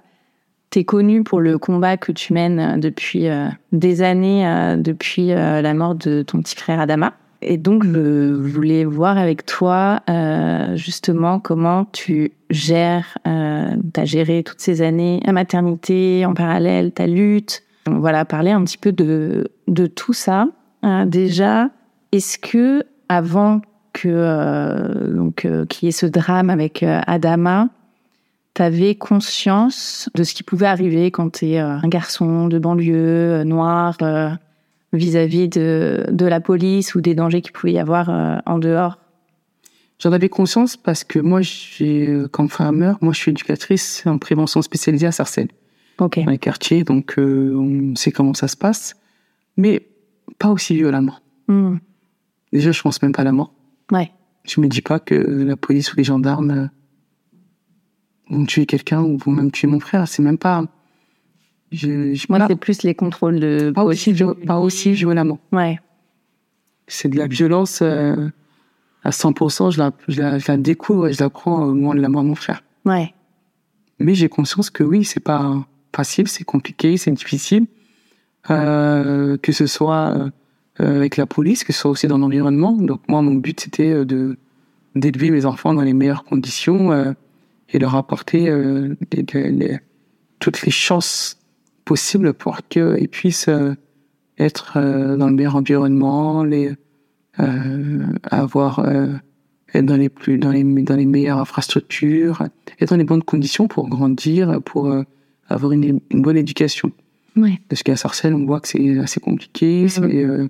[0.71, 3.29] t'es connu pour le combat que tu mènes depuis
[3.71, 7.13] des années, depuis la mort de ton petit frère Adama.
[7.43, 14.43] Et donc, je voulais voir avec toi euh, justement comment tu gères, euh, t'as géré
[14.43, 17.63] toutes ces années la maternité en parallèle, ta lutte.
[17.87, 20.49] Voilà, parler un petit peu de de tout ça.
[20.85, 21.71] Euh, déjà,
[22.13, 23.61] est-ce que avant
[23.93, 27.69] que euh, donc euh, qu'il y ait ce drame avec euh, Adama,
[28.55, 33.97] t'avais conscience de ce qui pouvait arriver quand t'es euh, un garçon de banlieue noir
[34.97, 38.99] vis-à-vis de de la police ou des dangers qu'il pouvait y avoir euh, en dehors?
[39.99, 41.41] J'en avais conscience parce que moi,
[42.31, 45.49] comme femme moi, je suis éducatrice en prévention spécialisée à Sarcelles,
[45.99, 48.95] dans les quartiers, donc euh, on sait comment ça se passe,
[49.57, 49.87] mais
[50.39, 51.19] pas aussi violemment.
[51.49, 51.77] Hmm.
[52.53, 53.55] Déjà, je pense même pas à la mort.
[53.91, 54.11] Ouais.
[54.45, 56.67] Je me dis pas que la police ou les gendarmes euh,
[58.29, 60.07] vont tuer quelqu'un ou vont même tuer mon frère.
[60.07, 60.65] C'est même pas.
[61.73, 63.71] Je, je- Moi, c'est plus les contrôles de.
[63.75, 64.15] pas aussi,
[64.47, 65.39] pas aussi violemment.
[65.53, 65.79] Ouais.
[66.89, 68.29] C'est de la violence euh,
[69.03, 69.73] à 100%.
[69.73, 72.09] Je la, je, la, je la découvre et je la prends au moment de la
[72.09, 72.63] mort de mon frère.
[72.85, 73.13] Ouais.
[73.99, 75.55] Mais j'ai conscience que oui, c'est pas
[75.95, 77.67] facile, c'est compliqué, c'est difficile.
[78.51, 80.31] Euh, que ce soit
[80.81, 82.73] euh, avec la police, que ce soit aussi dans l'environnement.
[82.73, 84.37] Donc moi, mon but, c'était euh, de
[84.95, 87.13] d'élever mes enfants dans les meilleures conditions euh,
[87.71, 89.79] et leur apporter euh, les- les-
[90.39, 91.39] toutes les chances
[91.87, 93.75] possibles pour qu'ils puissent euh,
[94.39, 96.73] être euh, dans le meilleur environnement, les,
[97.41, 99.07] euh, avoir euh,
[99.73, 102.43] être dans les plus dans les dans les meilleures infrastructures,
[102.81, 104.93] être dans les bonnes conditions pour grandir, pour
[105.49, 106.93] avoir une, une bonne éducation.
[107.37, 107.61] Ouais.
[107.69, 110.49] Parce qu'à Sarcelles, on voit que c'est assez compliqué, c'est, euh,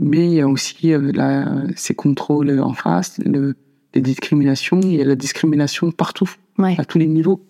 [0.00, 3.54] mais il y a aussi euh, la, ces contrôles en face, le,
[3.94, 4.80] les discriminations.
[4.80, 6.74] Il y a la discrimination partout, Ouais.
[6.78, 7.40] à tous les niveaux.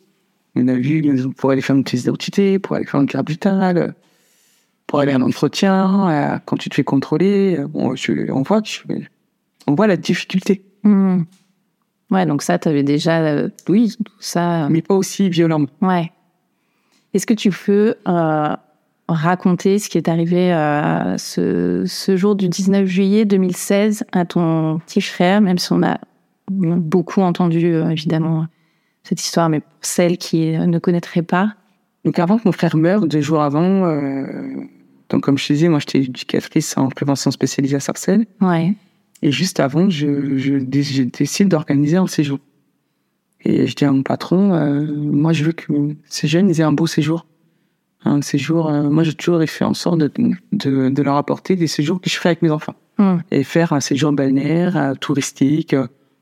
[0.57, 1.03] On a vu
[1.37, 3.95] pour aller faire une test d'identité, pour aller faire une carte vitale,
[4.87, 7.95] pour aller à un entretien, euh, quand tu te fais contrôler, euh, bon,
[8.31, 8.63] on voit
[9.67, 11.25] on voit la difficulté, Hmm.
[12.11, 13.21] Ouais, donc ça, tu avais déjà.
[13.21, 14.67] euh, oui, tout ça.
[14.71, 15.69] mais pas aussi violemment.
[15.83, 16.11] Ouais.
[17.13, 18.57] Est-ce que tu peux euh,
[19.07, 20.49] raconter ce qui est arrivé
[21.19, 25.99] ce, ce jour du 19 juillet 2016 à ton petit frère, même si on a
[26.49, 28.47] beaucoup entendu évidemment
[29.11, 31.55] cette histoire, mais pour celles qui ne connaîtraient pas.
[32.05, 34.25] Donc avant que mon frère meure, deux jours avant, euh,
[35.11, 38.25] donc comme je te disais, moi j'étais éducatrice en prévention spécialisée à Sarcelles.
[38.41, 38.75] Ouais.
[39.23, 42.39] Et juste avant, je, je, dé- je décide d'organiser un séjour.
[43.45, 45.67] Et je dis à mon patron, euh, moi je veux que
[46.09, 47.27] ces jeunes ils aient un beau séjour.
[48.05, 50.11] Un séjour, euh, moi j'ai toujours fait en sorte de,
[50.53, 52.77] de, de leur apporter des séjours que je ferais avec mes enfants.
[52.97, 53.19] Hmm.
[53.31, 55.75] Et faire un séjour balnéaire, touristique,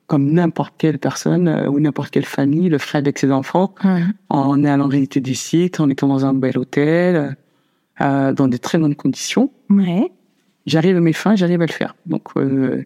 [0.09, 4.03] comme n'importe quelle personne euh, ou n'importe quelle famille le ferait avec ses enfants Ouais.
[4.31, 7.37] en allant visiter des sites, en étant dans un bel hôtel,
[8.01, 9.53] euh, dans des très bonnes conditions.
[9.71, 10.11] Ouais.
[10.66, 11.94] J'arrive à mes fins, j'arrive à le faire.
[12.07, 12.85] Donc, euh,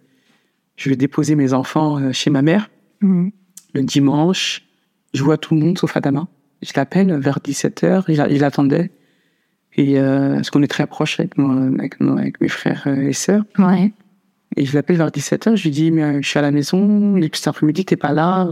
[0.76, 2.68] je vais déposer mes enfants chez ma mère
[3.00, 3.30] Hmm.
[3.74, 4.62] le dimanche.
[5.14, 6.28] Je vois tout le monde sauf Adama.
[6.62, 8.92] Je l'appelle vers 17h, il, il attendait.
[9.76, 13.42] Et parce qu'on est très proches avec, avec, mes frères et sœurs.
[13.58, 13.92] Ouais.
[14.56, 17.16] Et je l'appelle vers 17h, je lui dis, mais euh, je suis à la maison,
[17.16, 18.48] et puis cet après-midi, t'es pas là.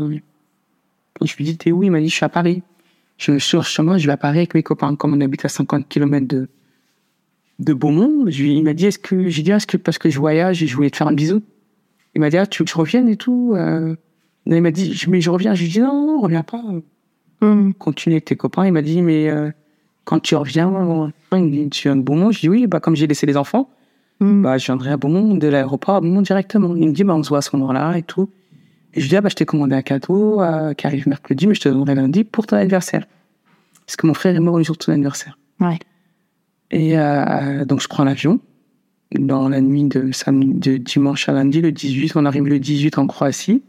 [1.20, 1.82] Et je lui dis, t'es où?
[1.82, 2.62] Il m'a dit, je suis à Paris.
[3.18, 5.44] Je suis sur le chemin, je vais à Paris avec mes copains, comme on habite
[5.44, 6.48] à 50 km de,
[7.58, 8.24] de Beaumont.
[8.30, 10.62] Je lui, il m'a dit, est-ce que, j'ai dit, est-ce que parce que je voyage
[10.62, 11.42] et je voulais te faire un bisou?
[12.14, 13.94] Il m'a dit, ah, tu veux que je revienne et tout euh...
[14.46, 15.54] Il m'a dit, mais je reviens.
[15.54, 16.62] Je lui dis, non, non, reviens pas.
[17.40, 17.72] Hmm.
[17.72, 18.66] Continue avec tes copains.
[18.66, 19.50] Il m'a dit, mais euh,
[20.04, 23.26] quand tu reviens, me tu viens de Beaumont Je dis, oui, bah, comme j'ai laissé
[23.26, 23.70] les enfants,
[24.20, 24.42] Hmm.
[24.42, 26.76] bah, je viendrai à Beaumont, de l'aéroport à Beaumont directement.
[26.76, 28.30] Il me dit, bah, on se voit à ce moment-là et tout.
[28.92, 31.46] Et je lui dis, ah, bah, je t'ai commandé un cadeau euh, qui arrive mercredi,
[31.46, 33.06] mais je te donnerai lundi pour ton anniversaire.
[33.86, 35.38] Parce que mon frère est mort le jour de ton anniversaire.
[35.58, 35.78] Ouais.
[36.70, 38.40] Et euh, donc, je prends l'avion.
[39.18, 42.98] Dans la nuit de, samedi, de dimanche à lundi, le 18, on arrive le 18
[42.98, 43.62] en Croatie.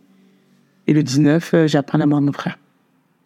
[0.88, 2.60] Et le 19, euh, j'apprends la mort de mon frère.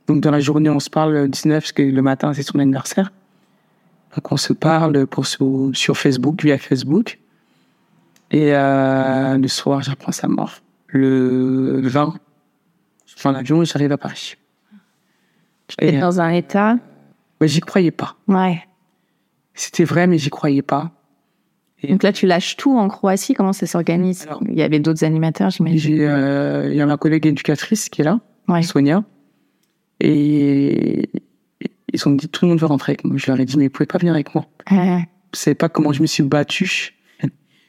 [0.07, 2.59] Donc, dans la journée, on se parle le 19, parce que le matin, c'est son
[2.59, 3.11] anniversaire.
[4.15, 7.19] Donc, on se parle pour, sur, sur Facebook, via Facebook.
[8.31, 10.59] Et euh, le soir, j'apprends sa mort.
[10.87, 12.15] Le 20,
[13.05, 14.35] je prends l'avion et j'arrive à Paris.
[15.81, 16.77] Et, euh, dans un état?
[17.41, 18.15] mais j'y croyais pas.
[18.27, 18.61] Ouais.
[19.53, 20.91] C'était vrai, mais j'y croyais pas.
[21.89, 23.33] Donc là, tu lâches tout en Croatie?
[23.33, 24.27] Comment ça s'organise?
[24.47, 25.99] Il y avait d'autres animateurs, j'imagine.
[26.01, 28.63] Euh, il y a ma collègue éducatrice qui est là, Ouais.
[28.63, 29.03] Sonia.
[29.99, 31.09] Et
[31.95, 33.15] ils ont dit tout le monde veut rentrer avec moi.
[33.17, 34.45] Je leur ai dit, mais vous pouvez pas venir avec moi.
[34.69, 36.93] Vous savez pas comment je me suis battu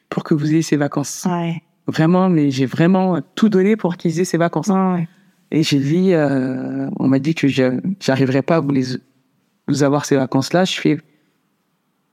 [0.08, 1.26] pour que vous ayez ces vacances.
[1.28, 1.62] ouais.
[1.88, 4.66] Vraiment, mais j'ai vraiment tout donné pour qu'ils aient ces vacances.
[4.68, 5.06] Ouais.
[5.52, 8.84] Et j'ai dit, euh, on m'a dit que je- j'arriverais pas à vous les,
[9.68, 10.64] vous avoir ces vacances-là.
[10.64, 10.98] Je fais,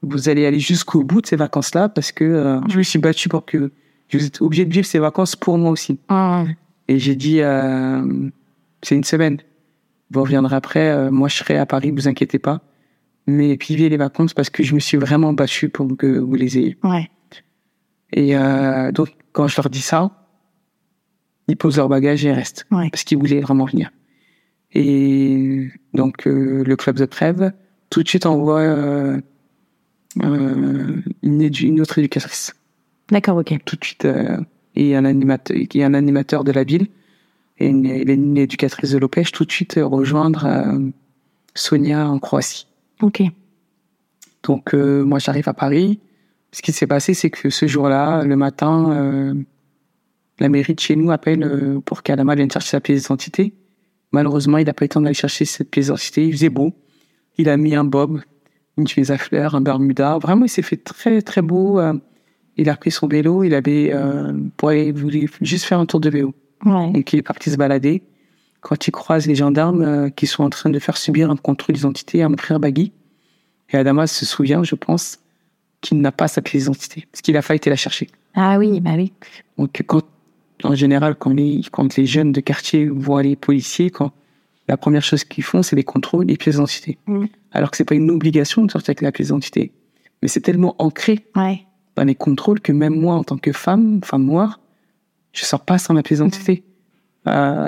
[0.03, 3.29] vous allez aller jusqu'au bout de ces vacances-là parce que euh, je me suis battu
[3.29, 3.71] pour que
[4.13, 5.97] vous êtes obligé de vivre ces vacances pour moi aussi.
[6.09, 6.55] Ouais.
[6.87, 8.29] Et j'ai dit, euh,
[8.83, 9.37] c'est une semaine.
[10.13, 10.91] Vous reviendrez après.
[10.91, 12.61] euh, moi, je serai à Paris, vous inquiétez pas.
[13.25, 16.57] Mais vivez les vacances parce que je me suis vraiment battu pour que vous les
[16.57, 16.77] ayez.
[16.83, 17.09] Ouais.
[18.11, 20.11] Et euh, donc, quand je leur dis ça,
[21.47, 22.65] ils posent leur bagage et ils restent.
[22.71, 22.89] Ouais.
[22.91, 23.91] Parce qu'ils voulaient vraiment venir.
[24.73, 27.51] Et donc, euh, le club de Trèves,
[27.89, 29.19] tout de suite, envoie euh,
[30.21, 32.53] une, autre éducatrice.
[33.09, 33.57] D'accord, ok.
[33.65, 34.07] Tout de suite,
[34.75, 36.87] et un animateur, est un animateur de la ville
[37.57, 40.79] et une, une éducatrice de l'OPEJ tout de suite rejoindre euh,
[41.55, 42.67] Sonia en Croatie.
[43.01, 43.21] Ok.
[44.43, 45.99] Donc euh, moi j'arrive à Paris.
[46.51, 49.33] Ce qui s'est passé, c'est que ce jour-là, le matin, euh,
[50.39, 53.53] la mairie de chez nous appelle euh, pour qu'Adama vienne chercher sa pièce d'identité.
[54.11, 56.27] Malheureusement, il n'a pas eu le temps d'aller chercher cette pièce d'identité.
[56.27, 56.73] Il faisait beau.
[57.39, 58.21] Il a mis un bob,
[58.77, 60.19] une chemise à fleurs, un bermuda.
[60.19, 61.79] Vraiment, il s'est fait très très beau.
[61.79, 61.93] euh,
[62.55, 63.43] il a pris son vélo.
[63.43, 66.35] Il avait euh, pour aller il voulait juste faire un tour de vélo.
[66.65, 66.91] Ouais.
[66.91, 68.03] Donc il est parti se balader.
[68.61, 71.75] Quand il croise les gendarmes euh, qui sont en train de faire subir un contrôle
[71.75, 72.93] d'identité à mon frère Bagui,
[73.69, 75.19] et Adama se souvient, je pense,
[75.81, 78.07] qu'il n'a pas sa pièce d'identité, parce qu'il a failli la chercher.
[78.35, 79.11] Ah oui, bah oui.
[79.57, 80.03] Donc quand,
[80.63, 84.11] en général, quand les, quand les jeunes de quartier voient les policiers, quand
[84.69, 86.97] la première chose qu'ils font, c'est les contrôles des pièces d'identité.
[87.05, 87.25] Mm.
[87.51, 89.73] Alors que c'est pas une obligation de sortir avec la pièce d'identité.
[90.21, 91.65] Mais c'est tellement ancré Ouais.
[91.97, 94.61] dans les contrôles que même moi, en tant que femme, femme noire,
[95.33, 96.63] je sors pas sans ma pièce d'identité.
[97.27, 97.67] Euh,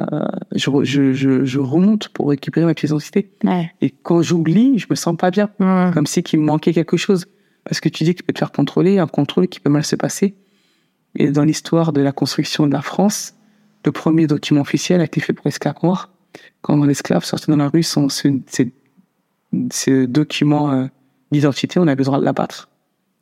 [0.53, 3.31] je, je, je, je remonte pour récupérer ma pièce d'identité.
[3.43, 3.71] Ouais.
[3.81, 5.49] Et quand j'oublie, je me sens pas bien.
[5.59, 5.91] Mm.
[5.93, 7.25] Comme si qu'il me manquait quelque chose.
[7.63, 9.83] Parce que tu dis que tu peux te faire contrôler, un contrôle qui peut mal
[9.83, 10.35] se passer.
[11.15, 13.33] Et dans l'histoire de la construction de la France,
[13.85, 16.11] le premier document officiel a été fait pour l'esclave noir.
[16.61, 20.85] Quand l'esclave sortait dans la rue sans ce document euh,
[21.31, 22.69] d'identité, on avait le droit de l'abattre.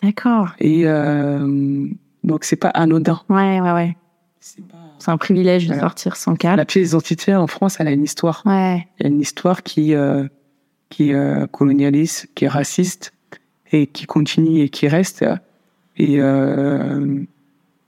[0.02, 0.50] D'accord.
[0.60, 1.88] Et euh,
[2.24, 3.22] donc c'est pas anodin.
[3.30, 3.96] Ouais, ouais, ouais.
[5.00, 6.66] C'est un privilège de sortir sans La cadre.
[6.66, 8.44] pièce d'identité en France, elle a une histoire.
[8.46, 8.86] Ouais.
[9.00, 10.28] Il y a une histoire qui, euh,
[10.90, 13.14] qui est euh, colonialiste, qui est raciste,
[13.72, 15.26] et qui continue et qui reste.
[15.96, 17.24] Et, euh,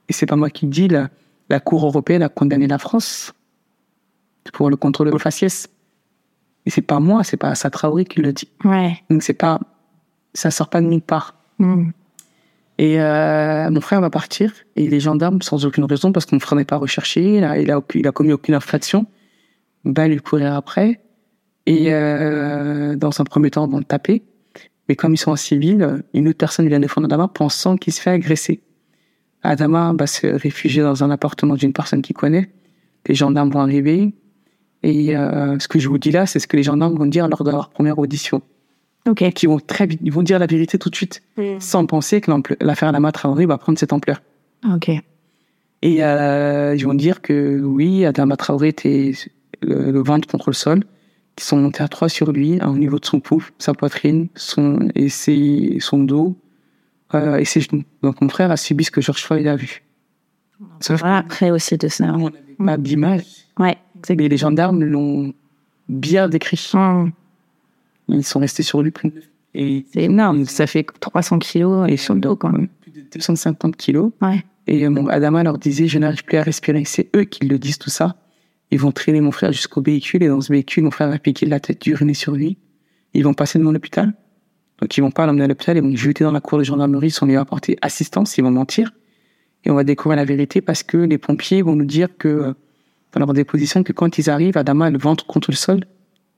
[0.07, 1.09] et c'est pas moi qui le dis, la,
[1.49, 3.33] la Cour européenne a condamné la France
[4.53, 5.67] pour le contrôle de faciès.
[6.65, 8.49] Et c'est pas moi, c'est pas Assa Traoré qui le dit.
[8.63, 9.03] Ouais.
[9.09, 9.59] Donc c'est pas,
[10.33, 11.35] ça sort pas de nulle part.
[11.59, 11.89] Mm.
[12.77, 16.57] Et euh, mon frère va partir et les gendarmes, sans aucune raison, parce mon frère
[16.57, 19.05] n'est pas recherché, il a, il a, il a commis aucune infraction,
[19.85, 21.01] va lui courir après.
[21.65, 24.23] Et euh, dans un premier temps, vont le taper.
[24.87, 28.01] Mais comme ils sont en civil, une autre personne vient défendre Adama pensant qu'il se
[28.01, 28.61] fait agresser.
[29.41, 32.51] Adama va se réfugier dans un appartement d'une personne qu'il connaît.
[33.07, 34.13] Les gendarmes vont arriver.
[34.83, 37.27] Et euh, ce que je vous dis là, c'est ce que les gendarmes vont dire
[37.27, 38.41] lors de leur première audition.
[39.07, 39.31] Ok.
[39.33, 41.21] Qui vont très vite, ils vont dire la vérité tout de suite
[41.59, 44.21] sans penser que l'affaire Adama Traoré va prendre cette ampleur.
[44.73, 44.89] Ok.
[45.81, 49.11] Et euh, ils vont dire que oui, Adama Traoré était
[49.61, 50.83] le, le ventre contre le sol,
[51.35, 54.89] qu'ils sont montés à trois sur lui, au niveau de son pouls, sa poitrine, son
[54.95, 56.35] et ses, son dos
[57.13, 57.83] euh, et ses genoux.
[58.01, 59.83] Donc mon frère a subi ce que George Floyd a vu.
[60.87, 62.07] Voilà, après aussi de ça.
[62.07, 63.23] qu'on avait pas d'image,
[63.59, 63.77] Ouais.
[64.03, 65.33] C'est mais les gendarmes l'ont
[65.89, 66.71] bien décrit.
[66.73, 67.11] Mm.
[68.07, 69.21] Ils sont restés sur lui plus de
[69.55, 70.45] et C'est énorme.
[70.45, 72.67] Ça fait 300 kilos et sur le dos, quand même.
[72.81, 74.11] plus de 250 kilos.
[74.21, 74.43] Ouais.
[74.67, 76.83] Et euh, mon Adama leur disait, je n'arrive plus à respirer.
[76.85, 78.17] C'est eux qui le disent tout ça.
[78.71, 81.45] Ils vont traîner mon frère jusqu'au véhicule et dans ce véhicule, mon frère va piquer
[81.45, 82.57] de la tête, uriner sur lui.
[83.13, 84.13] Ils vont passer devant l'hôpital.
[84.81, 86.63] Donc ils vont pas l'emmener à l'hôpital, ils vont le jeter dans la cour de
[86.63, 88.91] gendarmerie sans lui apporter assistance, ils vont mentir.
[89.63, 92.53] Et on va découvrir la vérité parce que les pompiers vont nous dire que, euh,
[93.13, 95.85] dans leur déposition, que quand ils arrivent, Adama a le ventre contre le sol.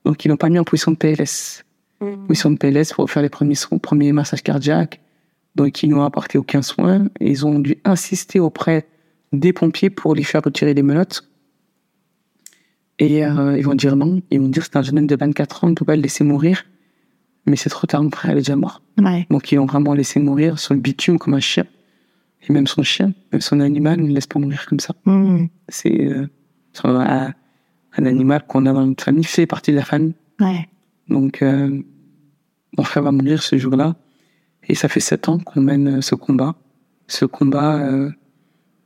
[0.04, 1.64] Donc ils l'ont pas mis en position de PLS.
[2.28, 5.00] Position de PLS pour faire les premiers, premiers massages cardiaques.
[5.56, 7.06] Donc ils n'ont apporté aucun soin.
[7.20, 8.86] Et ils ont dû insister auprès
[9.32, 11.28] des pompiers pour lui faire retirer les menottes.
[12.98, 14.20] Et euh, ils vont dire non.
[14.30, 16.02] Ils vont dire c'est un jeune homme de 24 ans, on ne peut pas le
[16.02, 16.64] laisser mourir.
[17.46, 18.82] Mais c'est trop tard, mon frère il est déjà mort.
[18.98, 19.26] Ouais.
[19.30, 21.64] Donc ils l'ont vraiment laissé mourir sur le bitume comme un chien.
[22.48, 24.94] Et même son chien, même son animal, ne le laisse pas mourir comme ça.
[25.04, 25.46] Mm.
[25.68, 26.28] C'est euh,
[26.72, 26.86] c'est
[27.96, 30.14] un, animal qu'on a dans notre famille, fait partie de la famille.
[30.40, 30.68] Ouais.
[31.08, 31.82] Donc, euh,
[32.76, 33.96] mon frère va mourir ce jour-là.
[34.68, 36.54] Et ça fait sept ans qu'on mène euh, ce combat.
[37.06, 38.10] Ce combat euh,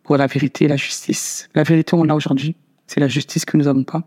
[0.02, 1.48] pour la vérité et la justice.
[1.54, 2.56] La vérité, on l'a aujourd'hui.
[2.86, 4.06] C'est la justice que nous n'avons pas.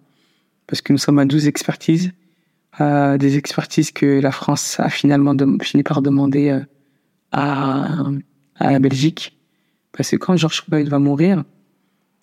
[0.68, 2.12] Parce que nous sommes à 12 expertises.
[2.82, 6.60] Euh, des expertises que la France a finalement fini par demander euh,
[7.32, 7.88] à,
[8.56, 9.38] à la Belgique.
[9.94, 11.44] Parce que quand George Floyd va mourir,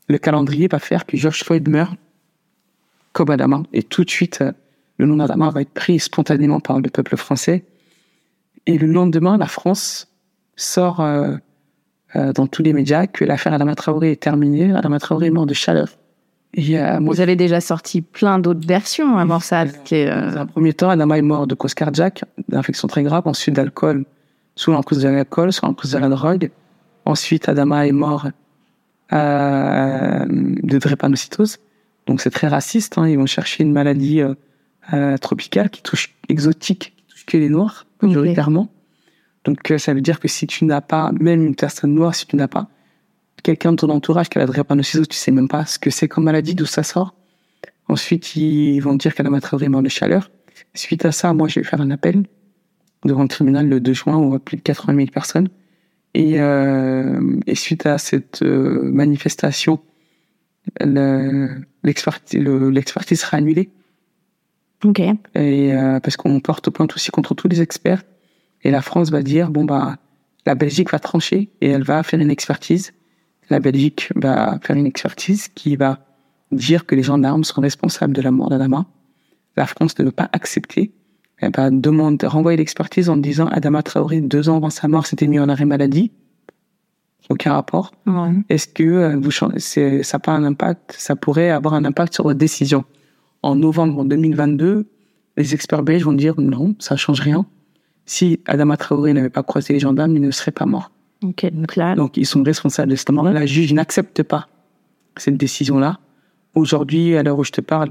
[0.09, 1.97] le calendrier va faire que George Floyd meurt
[3.13, 3.63] comme Adama.
[3.73, 4.53] Et tout de suite, euh,
[4.99, 7.65] le nom d'Adama va être pris spontanément par le peuple français.
[8.67, 10.09] Et le lendemain, la France
[10.57, 11.37] sort euh,
[12.15, 14.73] euh, dans tous les médias que l'affaire Adama Traoré est terminée.
[14.73, 15.89] Adama Traoré est mort de chaleur.
[16.55, 19.67] Et euh, Vous avez déjà sorti plein d'autres versions avant ça.
[19.67, 23.23] C'était, dans euh, un premier temps, Adama est mort de cause cardiaque, d'infection très grave,
[23.27, 24.05] ensuite d'alcool,
[24.57, 26.51] sous l'emprise de l'alcool, sous l'emprise de la drogue.
[27.07, 28.29] Ensuite, Adama est mort
[29.13, 31.59] euh, de drépanocytose.
[32.07, 32.99] Donc c'est très raciste.
[32.99, 33.09] hein.
[33.09, 34.35] Ils vont chercher une maladie euh,
[34.93, 38.69] euh, tropicale qui touche exotique, qui touche que les noirs majoritairement.
[39.45, 42.27] Donc euh, ça veut dire que si tu n'as pas, même une personne noire, si
[42.27, 42.69] tu n'as pas
[43.43, 46.09] quelqu'un de ton entourage qui a la drépanocytose, tu sais même pas ce que c'est
[46.09, 47.15] comme maladie, d'où ça sort.
[47.89, 50.31] Ensuite, ils vont dire qu'elle a est mort de chaleur.
[50.75, 52.25] Suite à ça, moi, je vais faire un appel
[53.05, 55.49] devant le tribunal le 2 juin, où on voit plus de 80 000 personnes.
[56.15, 59.81] Et, euh, et suite à cette euh, manifestation,
[61.83, 63.71] l'expertise sera annulée.
[64.85, 65.01] Ok.
[65.01, 68.03] Et euh, parce qu'on porte plainte aussi contre tous les experts.
[68.63, 69.99] Et la France va dire bon bah
[70.47, 72.93] la Belgique va trancher et elle va faire une expertise.
[73.51, 76.01] La Belgique va faire une expertise qui va
[76.51, 78.87] dire que les gendarmes sont responsables de la mort d'Adama.
[79.57, 80.93] La France ne veut pas accepter.
[81.39, 85.27] Elle va demander, renvoyer l'expertise en disant Adama Traoré, deux ans avant sa mort, s'était
[85.27, 86.13] mis en arrêt maladie.
[87.29, 87.93] Aucun rapport.
[88.49, 92.39] Est-ce que euh, vous, ça pas un impact, ça pourrait avoir un impact sur votre
[92.39, 92.85] décision?
[93.43, 94.87] En novembre 2022,
[95.37, 97.47] les experts belges vont dire non, ça change rien.
[98.07, 100.91] Si Adama Traoré n'avait pas croisé les gendarmes, il ne serait pas mort.
[101.23, 101.95] Donc là.
[101.95, 103.33] Donc ils sont responsables de cette mort-là.
[103.33, 104.49] La juge n'accepte pas
[105.17, 106.01] cette décision-là.
[106.55, 107.91] Aujourd'hui, à l'heure où je te parle,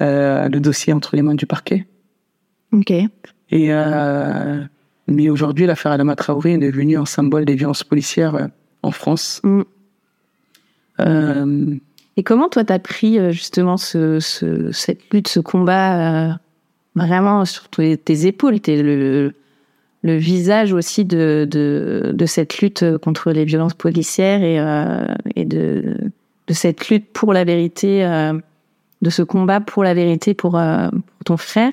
[0.00, 1.86] euh, le dossier est entre les mains du parquet.
[2.72, 2.90] Ok.
[2.90, 3.08] Et
[3.72, 4.62] euh,
[5.08, 8.48] mais aujourd'hui, l'affaire Adama Traoré est devenue un symbole des violences policières
[8.86, 9.40] en France.
[9.44, 9.62] Mm.
[11.00, 11.76] Euh,
[12.16, 16.32] Et comment toi t'as pris euh, justement ce, ce, cette lutte, ce combat euh,
[16.94, 19.34] vraiment sur tes, tes épaules, t'es le,
[20.02, 25.44] le visage aussi de, de, de cette lutte contre les violences policières et, euh, et
[25.44, 25.94] de,
[26.46, 28.02] de cette lutte pour la vérité,
[29.02, 31.72] de ce combat pour la vérité pour, pour ton frère?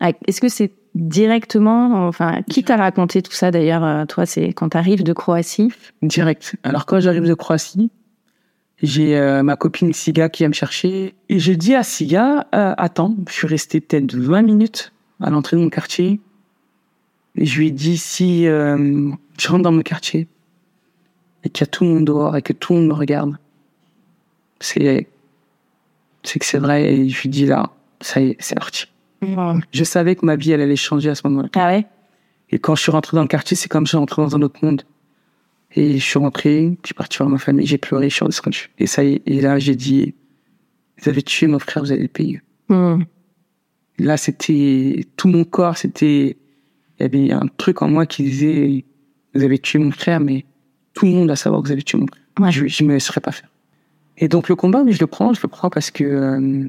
[0.00, 4.70] Est-ce que c'est directement, enfin, qui t'a raconté tout ça d'ailleurs euh, Toi, c'est quand
[4.70, 5.72] t'arrives de Croatie.
[6.02, 6.56] direct.
[6.64, 7.90] Alors quand j'arrive de Croatie,
[8.82, 12.74] j'ai euh, ma copine Siga qui vient me chercher et je dis à Siga euh,
[12.76, 16.20] attends, je suis resté peut-être 20 minutes à l'entrée de mon quartier.
[17.34, 20.28] Et je lui ai dit si euh, je rentre dans mon quartier
[21.44, 23.36] et qu'il y a tout le monde dehors et que tout le monde me regarde,
[24.60, 25.08] c'est
[26.24, 28.86] c'est que c'est vrai et je lui dis là, ça y est, c'est parti.
[29.20, 31.48] Je savais que ma vie elle allait changer à ce moment-là.
[31.54, 31.86] Ah ouais?
[32.50, 34.42] Et quand je suis rentré dans le quartier, c'est comme si je rentrais dans un
[34.42, 34.82] autre monde.
[35.74, 38.70] Et je suis rentré, je suis parti voir ma famille, j'ai pleuré, je suis redescendu.
[38.78, 40.14] Et ça y est, et là j'ai dit,
[41.02, 42.40] vous avez tué mon frère, vous allez le payer.
[42.68, 43.02] Hmm.
[43.98, 46.38] Là c'était tout mon corps, c'était,
[46.98, 48.84] il y avait un truc en moi qui disait,
[49.34, 50.46] vous avez tué mon frère, mais
[50.94, 52.22] tout le monde doit savoir que vous avez tué mon frère.
[52.40, 52.50] Ouais.
[52.50, 53.50] Je, je me laisserai pas faire.
[54.16, 56.68] Et donc le combat, mais je le prends, je le prends parce que euh,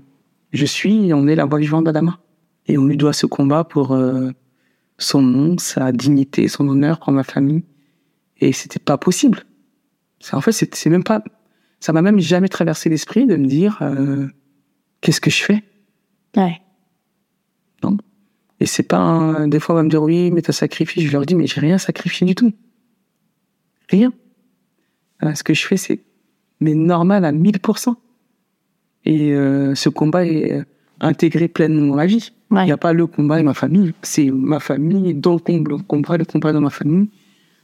[0.51, 2.19] je suis, on est la voix vivante d'Adama.
[2.69, 4.29] Et on lui doit ce combat pour euh,
[4.99, 7.63] son nom, sa dignité, son honneur pour ma famille.
[8.39, 9.43] Et c'était pas possible.
[10.19, 11.23] C'est en fait, c'est même pas,
[11.79, 14.27] ça m'a même jamais traversé l'esprit de me dire euh,
[15.01, 15.63] qu'est-ce que je fais?
[16.37, 16.61] Ouais.
[18.61, 21.05] Et c'est pas un- des fois on va me dire oui, mais t'as sacrifié.
[21.07, 22.51] Je leur dis mais j'ai rien sacrifié du tout.
[23.89, 24.11] Rien.
[25.23, 26.01] Euh, ce que je fais c'est
[26.59, 27.95] mais normal à 1000%.
[29.05, 30.61] Et euh, ce combat est
[31.01, 32.31] intégré pleinement dans ma vie.
[32.51, 32.65] Il Ouais.
[32.65, 33.93] n'y a pas le combat et ma famille.
[34.01, 37.09] C'est ma famille dans le combat, le combat, le combat dans ma famille.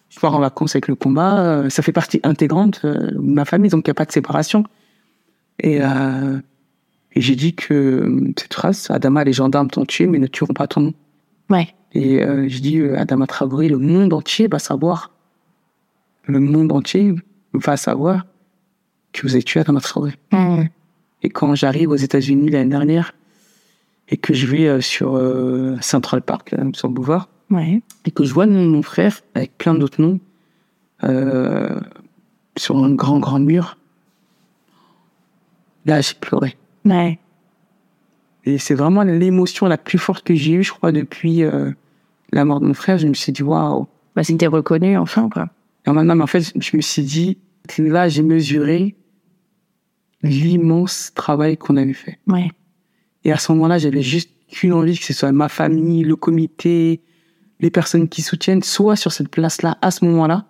[0.10, 1.39] Je pars en vacances avec le combat.
[1.39, 4.12] euh, Ça fait partie intégrante euh, de ma famille, donc il n'y a pas de
[4.12, 4.63] séparation.
[5.60, 6.38] Et, euh,
[7.13, 10.67] et j'ai dit que cette phrase, Adama, les gendarmes t'ont tué, mais ne tueront pas
[10.67, 10.93] ton nom.
[11.50, 11.69] Ouais.
[11.93, 12.19] Et
[12.50, 15.12] j'ai dit, Adama Traoré, le monde entier va savoir.
[16.26, 17.15] Le monde entier
[17.54, 18.26] va savoir
[19.13, 20.12] que vous avez tué Adama Traoré.
[21.24, 23.13] Et quand j'arrive aux États-Unis l'année dernière
[24.10, 27.82] et que je vais euh, sur euh, Central Park, là, sur le boulevard, Ouais.
[28.06, 30.20] et que je vois mon, frère avec plein d'autres noms
[31.04, 31.80] euh,
[32.58, 33.78] sur un grand, grand mur,
[35.86, 36.58] là, j'ai pleuré.
[36.86, 37.20] Ouais.
[38.46, 41.72] Et c'est vraiment l'émotion la plus forte que j'ai eue, je crois, depuis euh,
[42.32, 42.98] la mort de mon frère.
[42.98, 43.88] Je me suis dit, waouh.
[44.15, 45.50] Bah, c'était reconnu, enfin, quoi.
[45.86, 47.38] Et maintenant, en fait, je me suis dit,
[47.78, 48.96] là, j'ai mesuré
[50.24, 52.20] l'immense travail qu'on avait fait.
[52.28, 52.52] Ouais.
[53.26, 57.02] Et à ce moment-là, j'avais juste qu'une envie, que ce soit ma famille, le comité,
[57.60, 60.46] les personnes qui soutiennent, soit sur cette place-là, à ce moment-là,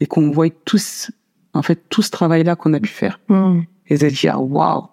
[0.00, 1.10] et qu'on voit tous,
[1.52, 3.20] en fait, tout ce travail-là qu'on a pu faire.
[3.28, 3.60] Hmm.
[3.86, 4.88] Et de dire, waouh,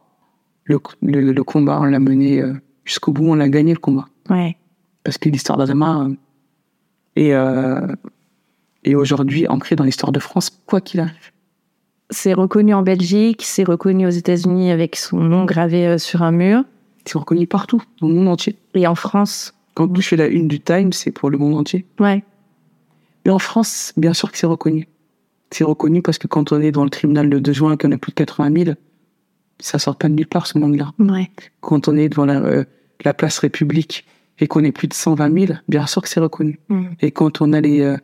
[0.65, 2.53] le, le, le combat, on l'a mené euh,
[2.83, 4.07] jusqu'au bout, on l'a gagné le combat.
[4.29, 4.57] Ouais.
[5.03, 6.15] Parce que l'histoire d'Adama euh,
[7.15, 7.87] est, euh,
[8.83, 11.31] est aujourd'hui ancrée dans l'histoire de France, quoi qu'il arrive.
[12.09, 16.31] C'est reconnu en Belgique, c'est reconnu aux États-Unis avec son nom gravé euh, sur un
[16.31, 16.65] mur.
[17.05, 18.57] C'est reconnu partout, dans le monde entier.
[18.73, 19.53] Et en France.
[19.73, 21.85] Quand je fais la une du Time, c'est pour le monde entier.
[21.99, 22.23] Ouais.
[23.25, 24.87] Mais en France, bien sûr que c'est reconnu.
[25.49, 27.97] C'est reconnu parce que quand on est dans le tribunal le 2 juin, qu'on a
[27.97, 28.75] plus de 80 000,
[29.59, 30.91] ça sort pas de nulle part ce monde-là.
[30.99, 31.29] Ouais.
[31.59, 32.63] Quand on est devant la, euh,
[33.03, 34.05] la place République
[34.39, 36.59] et qu'on est plus de 120 000, bien sûr que c'est reconnu.
[36.69, 36.87] Hmm.
[37.01, 37.97] Et quand on a les, euh,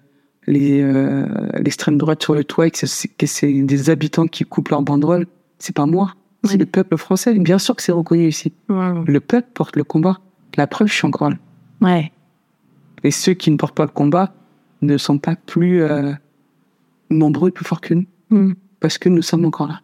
[0.45, 1.25] les euh,
[1.59, 4.81] l'extrême droite sur le toit et que c'est que c'est des habitants qui coupent leur
[4.81, 5.25] banderole,
[5.59, 6.13] c'est pas moi,
[6.47, 7.33] c'est le peuple français.
[7.33, 8.53] Bien sûr que c'est reconnu ici.
[8.69, 10.19] Le peuple porte le combat.
[10.55, 11.37] La preuve, je suis encore là.
[11.81, 12.11] Ouais.
[13.03, 14.33] Et ceux qui ne portent pas le combat
[14.81, 16.13] ne sont pas plus euh,
[17.09, 18.53] nombreux et plus forts que nous, Mm.
[18.79, 19.81] parce que nous sommes encore là.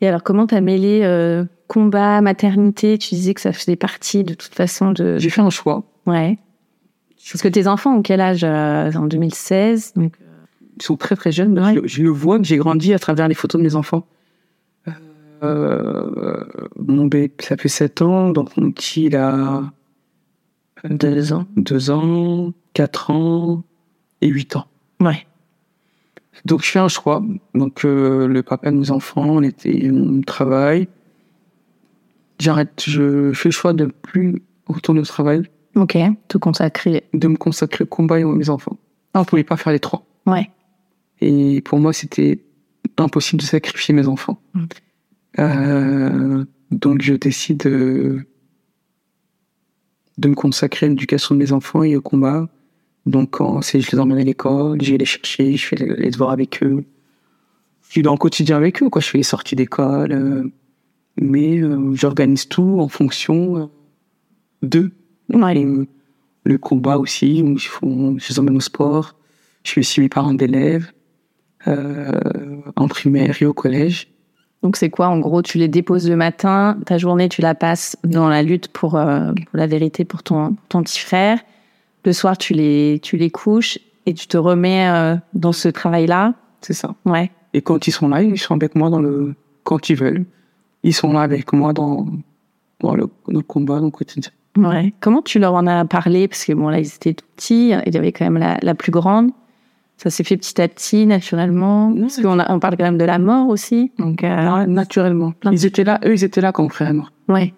[0.00, 2.98] Et alors, comment t'as mêlé euh, combat, maternité?
[2.98, 5.18] Tu disais que ça faisait partie de toute façon de.
[5.18, 5.84] J'ai fait un choix.
[6.06, 6.38] Ouais.
[7.32, 9.94] Parce que tes enfants ont quel âge euh, En 2016.
[9.96, 10.14] Donc...
[10.76, 11.58] Ils sont très très jeunes.
[11.58, 11.74] Ouais.
[11.74, 14.06] Je, je le vois que j'ai grandi à travers les photos de mes enfants.
[15.42, 16.44] Euh,
[16.78, 19.62] mon bébé, ça fait 7 ans, donc mon petit, il a
[20.84, 21.46] Deux ans.
[21.56, 23.64] 2 ans, 4 ans
[24.20, 24.66] et 8 ans.
[25.00, 25.26] Ouais.
[26.44, 27.22] Donc je fais un choix.
[27.54, 30.88] Donc euh, le papa de mes enfants, on était, on travaille.
[32.38, 35.42] J'arrête, je fais le choix de plus retourner au travail,
[35.74, 35.96] Ok.
[36.28, 37.04] Tout consacré.
[37.14, 38.76] de me consacrer au combat et à mes enfants.
[39.14, 40.04] On ne pouvait pas faire les trois.
[40.26, 40.50] Ouais.
[41.20, 42.42] Et pour moi, c'était
[42.98, 44.40] impossible de sacrifier mes enfants.
[45.38, 48.26] Euh, donc, je décide de,
[50.18, 52.48] de me consacrer à l'éducation de mes enfants et au combat.
[53.06, 56.10] Donc, quand c'est, je les emmène à l'école, je vais les chercher, je fais les,
[56.10, 56.84] devoirs avec eux.
[57.82, 59.00] Je suis dans le quotidien avec eux, quoi.
[59.02, 60.12] Je fais les sorties d'école.
[60.12, 60.44] euh,
[61.20, 63.66] mais euh, j'organise tout en fonction euh,
[64.62, 64.92] d'eux.
[65.28, 65.64] Ouais.
[65.64, 65.86] Euh,
[66.44, 69.16] le combat aussi, où il faut- je les emmène au sport.
[69.64, 70.90] Je suis suivi parents d'élèves
[71.68, 72.20] euh,
[72.76, 74.11] en primaire et au collège.
[74.62, 77.96] Donc, c'est quoi En gros, tu les déposes le matin, ta journée, tu la passes
[78.04, 81.38] dans la lutte pour, euh, pour la vérité pour ton, ton petit frère.
[82.04, 86.34] Le soir, tu les, tu les couches et tu te remets euh, dans ce travail-là.
[86.60, 86.94] C'est ça.
[87.04, 87.30] Ouais.
[87.54, 89.34] Et quand ils sont là, ils sont avec moi dans le
[89.64, 90.24] quand ils veulent.
[90.82, 92.06] Ils sont là avec moi dans,
[92.80, 94.32] dans, le, dans le combat, dans le quotidien.
[94.56, 94.92] Ouais.
[95.00, 96.28] Comment tu leur en as parlé?
[96.28, 97.70] Parce que bon, là, ils étaient tout petits.
[97.86, 99.30] Il y avait quand même la, la plus grande.
[100.02, 101.94] Ça s'est fait petit à petit, naturellement.
[101.94, 103.92] Parce qu'on on parle quand même de la mort aussi.
[103.98, 105.32] Donc, euh, Ouais, naturellement.
[105.44, 107.12] De- Ils étaient là, eux, ils étaient là quand mon frère est mort.
[107.28, 107.54] ouais.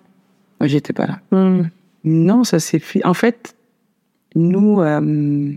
[0.61, 1.21] Moi, j'étais pas là.
[1.33, 1.69] Mm.
[2.05, 3.05] Non, ça s'est fait.
[3.07, 3.57] En fait,
[4.37, 5.53] nous, euh,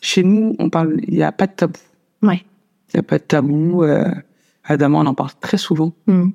[0.00, 1.78] chez nous, on parle, il n'y a pas de tabou.
[2.22, 2.44] Ouais.
[2.92, 3.82] Il n'y a pas de tabou.
[3.82, 4.04] Euh,
[4.64, 5.92] Adama, on en parle très souvent.
[6.06, 6.28] Mm.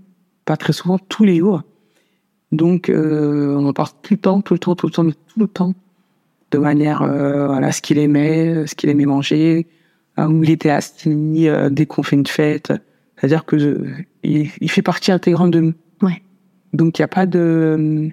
[0.43, 1.61] Pas très souvent, tous les jours.
[2.51, 5.13] Donc, euh, on en parle tout le temps, tout le temps, tout le temps, mais
[5.13, 5.73] tout le temps.
[6.55, 9.67] De manière, euh, voilà, ce qu'il aimait, ce qu'il aimait manger,
[10.17, 12.71] hein, où il était assis euh, dès qu'on fait une fête.
[13.17, 13.87] C'est-à-dire que euh,
[14.23, 15.73] il, il fait partie intégrante de nous.
[16.01, 16.21] Ouais.
[16.73, 18.09] Donc, il n'y a pas de.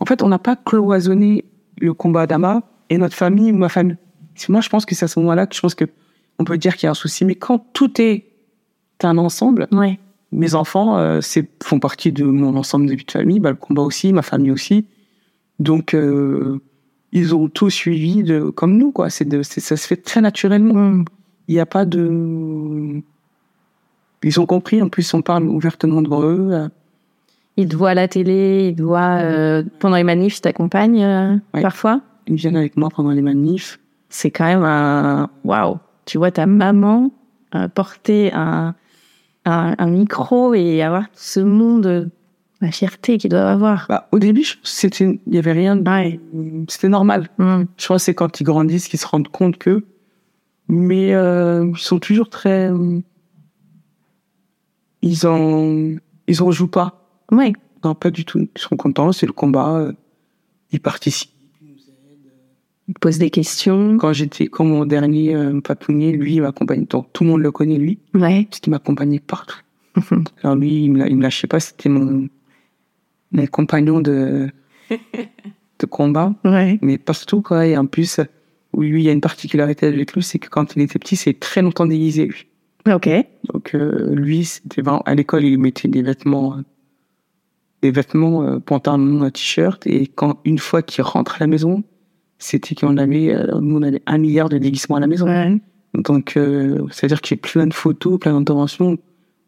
[0.00, 1.44] En fait, on n'a pas cloisonné
[1.80, 3.96] le combat d'Ama et notre famille ou ma famille.
[4.48, 5.84] Moi, je pense que c'est à ce moment-là que je pense que
[6.38, 7.24] on peut dire qu'il y a un souci.
[7.24, 8.24] Mais quand tout est
[9.02, 9.98] un ensemble, Ouais.
[10.32, 13.56] mes enfants euh, c'est, font partie de mon ensemble de vie de famille, bah, le
[13.56, 14.86] combat aussi, ma famille aussi.
[15.58, 16.60] Donc, euh,
[17.12, 19.10] ils ont tout suivi de, comme nous, quoi.
[19.10, 21.04] C'est de, ça se fait très naturellement.
[21.48, 23.00] Il n'y a pas de.
[24.22, 26.68] Ils ont compris, en plus, on parle ouvertement devant eux.
[27.56, 31.02] Ils te voient à la télé, ils te voient euh, pendant les manifs, ils t'accompagnent
[31.02, 31.62] euh, Ouais.
[31.62, 32.00] parfois?
[32.26, 33.80] Ils viennent avec moi pendant les manifs.
[34.10, 35.78] C'est quand même un waouh.
[36.04, 37.10] Tu vois ta maman
[37.54, 38.74] euh, porter un,
[39.44, 42.10] un, un micro et avoir ce monde, de-
[42.60, 43.86] la fierté qu'ils doivent avoir.
[43.88, 46.20] Bah, au début, c'était, il y avait rien de, Ouais.
[46.68, 47.28] c'était normal.
[47.38, 47.62] Mm.
[47.76, 49.84] Je crois que c'est quand ils grandissent qu'ils se rendent compte que.
[50.68, 52.70] Mais euh, ils sont toujours très.
[52.70, 53.00] euh,
[55.02, 55.96] Ils en,
[56.26, 57.08] ils en jouent pas.
[57.30, 57.52] Ouais.
[57.84, 58.40] Non, pas du tout.
[58.40, 59.76] Ils sont contents, c'est le combat.
[59.76, 59.92] euh,
[60.72, 61.30] Ils participent.
[62.88, 63.98] Ils posent des questions.
[63.98, 66.86] Quand j'étais, quand mon dernier euh, papounet, lui, il m'accompagnait.
[66.88, 68.46] Donc tout le monde le connaît, lui, Ouais.
[68.50, 69.58] parce qu'il m'accompagnait partout.
[70.42, 71.60] Alors lui, il me, il me lâchait pas.
[71.60, 72.28] C'était mon,
[73.32, 74.48] mon compagnon de,
[74.90, 76.34] de combat.
[76.44, 76.78] Ouais.
[76.82, 78.20] mais partout quoi et en plus
[78.74, 81.16] oui lui il y a une particularité avec lui c'est que quand il était petit
[81.16, 82.46] c'est très longtemps déguisé lui
[82.90, 83.08] Ok.
[83.52, 86.62] donc euh, lui c'était vraiment à l'école il mettait des vêtements euh,
[87.82, 91.82] des vêtements euh, pantalon un t-shirt et quand une fois qu'il rentre à la maison
[92.38, 95.60] c'était qu'on avait euh, nous on avait un milliard de déguisements à la maison Ouais.
[95.94, 98.96] donc euh, c'est à dire que j'ai plein de photos plein d'interventions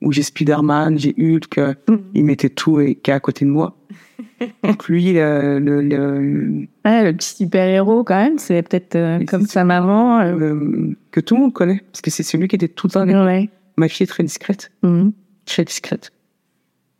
[0.03, 1.75] où j'ai Spider-Man j'ai Hulk euh,
[2.15, 3.77] il mettait tout et qui est à côté de moi
[4.65, 9.45] donc lui le, le, le- Ouais, le petit super-héros, quand même, c'est peut-être euh, comme
[9.47, 10.21] sa maman.
[10.21, 12.93] euh, euh, que tout le monde connaît, parce que c'est celui qui était tout le
[12.93, 13.15] temps avec.
[13.15, 13.51] Ouais.
[13.77, 15.13] Ma fille est très discrète, Mhm.
[15.45, 16.11] très discrète.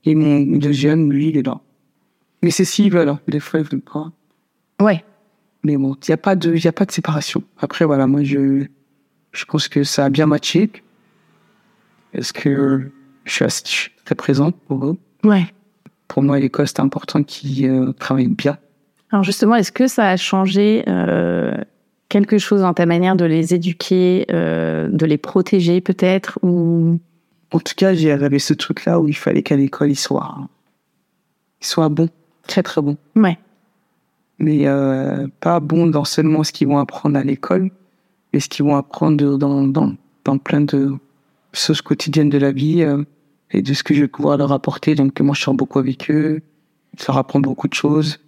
[0.05, 1.61] Et mon deuxième, lui, il est là.
[2.43, 3.19] Mais c'est s'il veut, là.
[3.29, 4.13] Des fois, il veut pas.
[4.83, 5.03] Ouais.
[5.65, 7.43] Mais bon, il n'y a, pas de- y a pas de séparation.
[7.59, 8.65] Après, voilà, moi, je,
[9.33, 10.71] je pense que ça a bien matché.
[12.13, 12.91] Parce que
[13.25, 14.99] je suis, très présente pour eux.
[15.25, 15.47] Ouais.
[16.09, 18.59] Pour moi, l'école, c'est important qu'ils euh, travaillent bien.
[19.13, 21.55] Alors justement, est-ce que ça a changé euh,
[22.09, 26.99] quelque chose dans ta manière de les éduquer, euh, de les protéger peut-être ou?
[27.53, 30.49] En tout cas, j'ai j'avais ce truc-là où il fallait qu'à l'école, ils soient,
[31.61, 32.09] ils soient bons,
[32.47, 32.97] très très bons.
[33.17, 33.39] Ouais.
[34.39, 34.67] Mais
[35.41, 37.71] pas bons dans seulement ce qu'ils vont apprendre à l'école,
[38.33, 39.93] mais ce qu'ils vont apprendre dans, dans,
[40.25, 40.95] dans plein de
[41.53, 43.03] choses quotidiennes de la vie euh,
[43.51, 44.95] et de ce que je vais pouvoir leur apporter.
[44.95, 46.41] Donc moi, je sors beaucoup avec eux,
[46.99, 48.21] je leur apprends beaucoup de choses.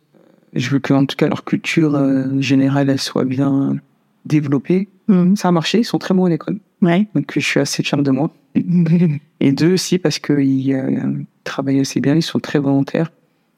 [0.55, 3.77] Je veux que, en tout cas, leur culture euh, générale, elle soit bien
[4.25, 4.89] développée.
[5.09, 5.37] Mhm.
[5.37, 6.59] Ça a marché, ils sont très bons à l'école.
[6.81, 7.07] Ouais.
[7.15, 8.31] Donc je suis assez fier de moi.
[9.41, 11.13] Et deux aussi parce qu'ils euh,
[11.45, 13.11] travaillent assez bien, ils sont très volontaires.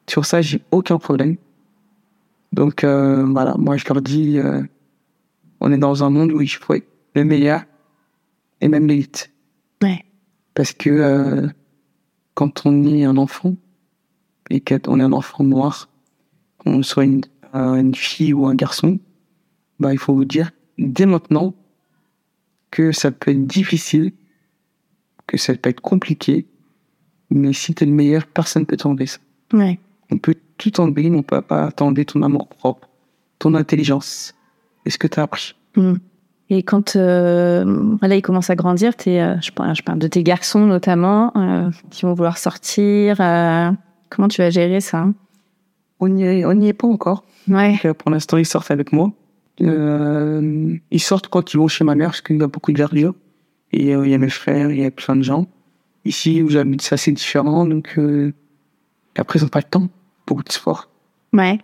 [0.07, 1.35] Sur ça, j'ai aucun problème.
[2.53, 4.61] Donc euh, voilà, moi je leur dis, euh,
[5.59, 7.63] on est dans un monde où il faut être le meilleur
[8.61, 9.31] et même l'élite.
[9.81, 10.05] Ouais.
[10.53, 11.47] Parce que euh,
[12.33, 13.55] quand on est un enfant
[14.49, 15.89] et qu'on est un enfant noir,
[16.57, 17.21] qu'on soit une,
[17.55, 18.99] euh, une fille ou un garçon,
[19.79, 21.53] bah il faut vous dire dès maintenant
[22.71, 24.11] que ça peut être difficile,
[25.27, 26.45] que ça peut être compliqué,
[27.29, 29.19] mais si t'es le meilleur, personne ne peut t'enlever ça.
[29.53, 29.79] Ouais.
[30.11, 32.89] On peut tout enlever, mais on peut pas t'enlever ton amour propre,
[33.39, 34.35] ton intelligence,
[34.85, 35.55] et ce que t'as appris?
[35.75, 35.99] Mhm.
[36.49, 40.07] Et quand euh, là, ils commencent à grandir, t'es, euh, je, parle, je parle de
[40.07, 43.19] tes garçons notamment, euh, qui vont vouloir sortir.
[43.19, 43.71] euh,
[44.09, 45.07] comment tu vas gérer ça?
[45.99, 47.23] On n'y est, est pas encore.
[47.47, 47.71] Ouais.
[47.71, 49.11] Donc, euh, pour l'instant, ils sortent avec moi.
[49.61, 52.77] Euh, ils sortent quand ils vont chez ma mère, parce qu'il y a beaucoup de
[52.77, 53.15] verdure.
[53.71, 55.47] Et il y a mes frères, il y a plein de gens.
[56.05, 57.65] Ici, où j'habite, c'est assez différent.
[57.65, 58.31] Donc, euh,
[59.17, 59.87] après, ils n'ont pas le temps.
[60.27, 60.89] Beaucoup de sport.
[61.33, 61.59] Ouais.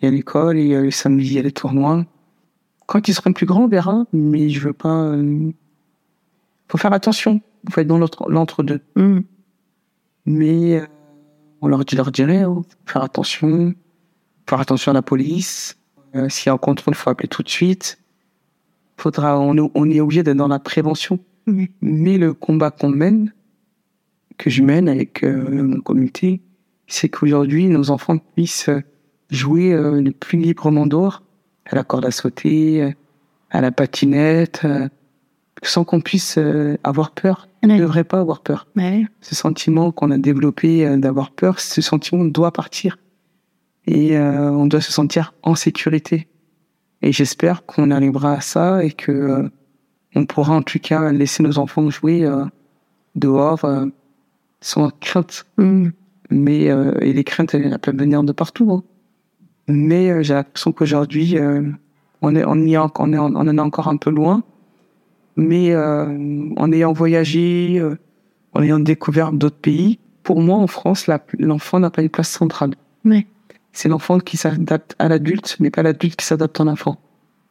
[0.00, 2.04] Il y a l'école, il y a les samedis, il y a les tournois.
[2.86, 4.04] Quand ils seront plus grands, on verra.
[4.12, 5.02] Mais je veux pas...
[5.12, 5.50] euh,
[6.68, 7.40] faut faire attention.
[7.70, 8.80] Faut être dans l'entre-deux.
[8.96, 9.22] Mhm.
[10.26, 10.86] Mais euh,
[11.60, 13.74] on leur, leur dirait, oh, faire attention,
[14.48, 15.76] faire attention à la police.
[16.14, 17.98] Euh, S'il y a un contrôle, il faut appeler tout de suite.
[18.96, 21.18] Faudra, on, est- on est obligé d'être dans la prévention.
[21.46, 21.66] Mhm.
[21.82, 23.32] Mais le combat qu'on mène,
[24.38, 26.40] que je mène avec euh, mon comité,
[26.86, 28.70] c'est qu'aujourd'hui, nos enfants puissent
[29.30, 31.22] jouer euh, le plus librement dehors,
[31.70, 32.94] à la corde à sauter,
[33.50, 34.88] à la patinette, euh,
[35.62, 37.48] sans qu'on puisse euh, avoir peur.
[37.62, 39.04] On ne devrait pas avoir peur Ouais.
[39.20, 42.98] ce sentiment qu'on a développé euh, d'avoir peur, ce sentiment doit partir.
[43.86, 46.28] Et euh, on doit se sentir en sécurité.
[47.02, 49.48] Et j'espère qu'on arrivera à ça et que euh,
[50.14, 52.44] on pourra en tout cas laisser nos enfants jouer euh,
[53.14, 53.64] dehors
[54.60, 55.46] sans crainte.
[55.58, 55.92] Mhm.
[56.30, 58.72] Mais et les craintes, elles, elles peuvent venir de partout.
[58.72, 58.82] hein.
[59.68, 61.62] Mais euh, j'ai l'impression qu'aujourd'hui, euh,
[62.22, 64.42] on est on y est en- on est on en est encore un peu loin.
[65.36, 67.98] Mais euh, en ayant voyagé, euh,
[68.54, 71.08] en ayant découvert d'autres pays, pour moi, en France,
[71.38, 72.74] l'enfant n'a pas une place centrale.
[73.04, 73.26] Ouais.
[73.72, 76.98] C'est l'enfant qui s'adapte à l'adulte, mais pas l'adulte qui s'adapte à l'enfant.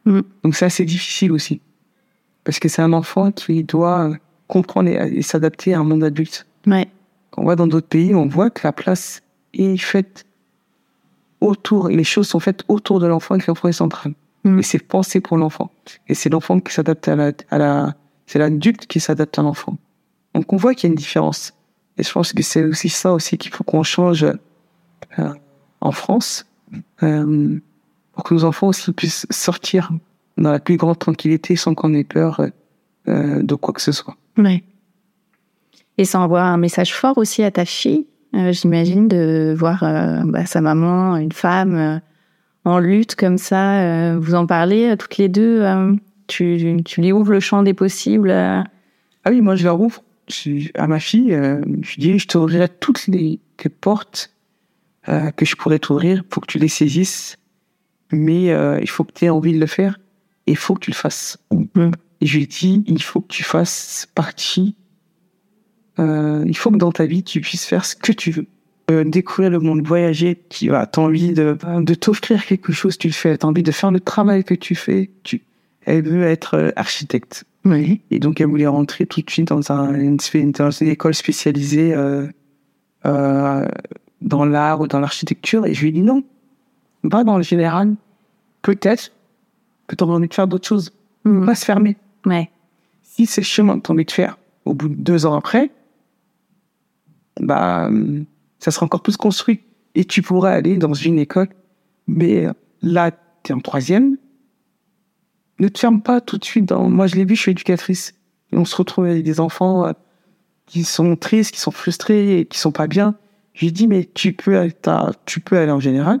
[0.04, 0.22] Mhm.
[0.42, 1.60] Donc c'est assez difficile aussi.
[2.44, 4.10] Parce que c'est un enfant qui doit
[4.48, 6.46] comprendre et, et s'adapter à un monde adulte.
[6.66, 6.88] Ouais.
[7.30, 9.22] Quand on va dans d'autres pays, on voit que la place
[9.54, 10.25] est faite
[11.40, 14.14] autour, les choses sont faites autour de l'enfant et que l'enfant est central.
[14.44, 14.58] Mhm.
[14.58, 15.70] Et c'est pensé pour l'enfant.
[16.08, 17.94] Et c'est l'enfant qui s'adapte à la, à la,
[18.26, 19.76] c'est l'adulte qui s'adapte à l'enfant.
[20.34, 21.52] Donc on voit qu'il y a une différence.
[21.98, 24.24] Et je pense que c'est aussi ça aussi qu'il faut qu'on change
[25.18, 25.32] euh,
[25.80, 26.46] en France,
[27.02, 27.58] euh,
[28.12, 29.90] pour que nos enfants aussi puissent sortir
[30.36, 32.48] dans la plus grande tranquillité sans qu'on ait peur euh,
[33.08, 34.16] euh, de quoi que ce soit.
[34.36, 34.62] Ouais.
[35.98, 38.06] Et ça envoie un message fort aussi à ta fille,
[38.36, 41.98] euh, j'imagine, de voir euh, bah, sa maman, une femme, euh,
[42.64, 44.16] en lutte comme ça.
[44.18, 45.64] vous en parlez toutes les deux.
[46.26, 48.30] tu, tu lui ouvres le champ des possibles.
[48.32, 48.64] Ah
[49.30, 51.30] oui, moi je leur ouvre je- à ma fille,
[51.82, 54.32] je dis je t'ouvrirai toutes les, les portes
[55.06, 57.36] que je pourrais t'ouvrir pour que tu les saisisses,
[58.10, 58.46] mais
[58.80, 60.00] il faut que tu aies envie de le faire
[60.48, 61.38] et il faut que tu le fasses.
[61.52, 61.92] Mhm.
[62.20, 64.74] Et je lui dis il faut que tu fasses partie,
[65.98, 68.46] euh, il faut que dans ta vie tu puisses faire ce que tu veux.
[68.90, 73.12] Euh, découvrir le monde, voyager, tu as envie de, de t'offrir quelque chose, tu le
[73.12, 75.42] fais, tu as envie de faire le travail que tu fais, tu,
[75.86, 77.44] elle veut être euh, architecte.
[77.64, 78.00] Oui.
[78.10, 80.18] Et donc, elle voulait rentrer tout de suite dans, un, une,
[80.52, 82.26] dans une école spécialisée euh,
[83.06, 83.66] euh,
[84.20, 85.64] dans l'art ou dans l'architecture.
[85.64, 86.22] Et je lui ai dit non,
[87.02, 87.94] va dans le général.
[88.62, 89.12] Peut-être
[89.86, 90.92] que tu auras envie de faire d'autres choses.
[91.24, 91.46] Mhm.
[91.46, 91.96] Pas se fermer.
[92.24, 92.50] Ouais.
[93.02, 95.34] Si c'est le chemin que tu as envie de faire au bout de deux ans
[95.34, 95.70] après,
[97.40, 98.24] bah, hum,
[98.58, 99.60] ça sera encore plus construit.
[99.94, 101.48] Et tu pourras aller dans une école.
[102.06, 103.10] Mais euh, là,
[103.42, 104.16] tu es en troisième.
[105.58, 106.88] Ne te ferme pas tout de suite dans...
[106.88, 108.14] Moi, je l'ai vu, je suis éducatrice.
[108.52, 109.92] Et on se retrouve avec des enfants euh,
[110.66, 113.14] qui sont tristes, qui sont frustrés et qui sont pas bien.
[113.54, 114.70] Je lui dis, mais tu peux,
[115.24, 116.20] tu peux aller en général.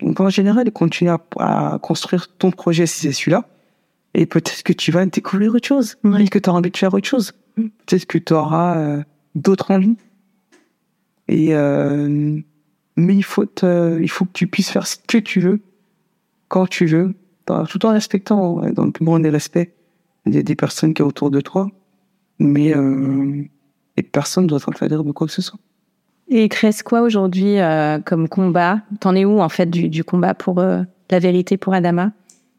[0.00, 3.48] Donc en général, continue à, à construire ton projet si c'est celui-là.
[4.14, 5.96] Et peut-être que tu vas découvrir autre chose.
[6.02, 7.32] Peut-être que tu auras envie de faire autre chose.
[7.56, 9.02] Peut-être que tu auras euh,
[9.34, 9.96] d'autres envies.
[11.28, 12.40] Et euh,
[12.96, 15.60] mais il faut il faut que tu puisses faire ce que tu veux
[16.48, 17.14] quand tu veux,
[17.68, 19.70] tout en respectant dans le plus grand des respects
[20.26, 21.70] des, personnes qui sont autour de toi.
[22.38, 23.42] Mais euh,
[23.96, 25.58] et personne ne doit t'interdire de quoi que ce soit.
[26.28, 28.80] Et il te quoi aujourd'hui euh, comme combat?
[29.00, 32.12] T'en es où en fait du, du combat pour euh, la vérité pour Adama?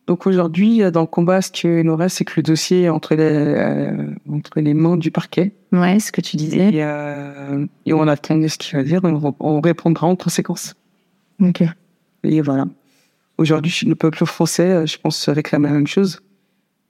[0.09, 2.89] Donc aujourd'hui, euh, dans le combat, ce qu'il nous reste, c'est que le dossier est
[2.89, 5.51] entre les, euh, entre les mains du parquet.
[5.71, 6.73] Ouais, ce que tu disais.
[6.73, 10.73] Et, euh, et on attend ce qu'il va dire, on, on répondra en conséquence.
[11.39, 11.61] Ok.
[12.23, 12.65] Et voilà.
[13.37, 16.21] Aujourd'hui, le peuple français, je pense, réclame la même chose.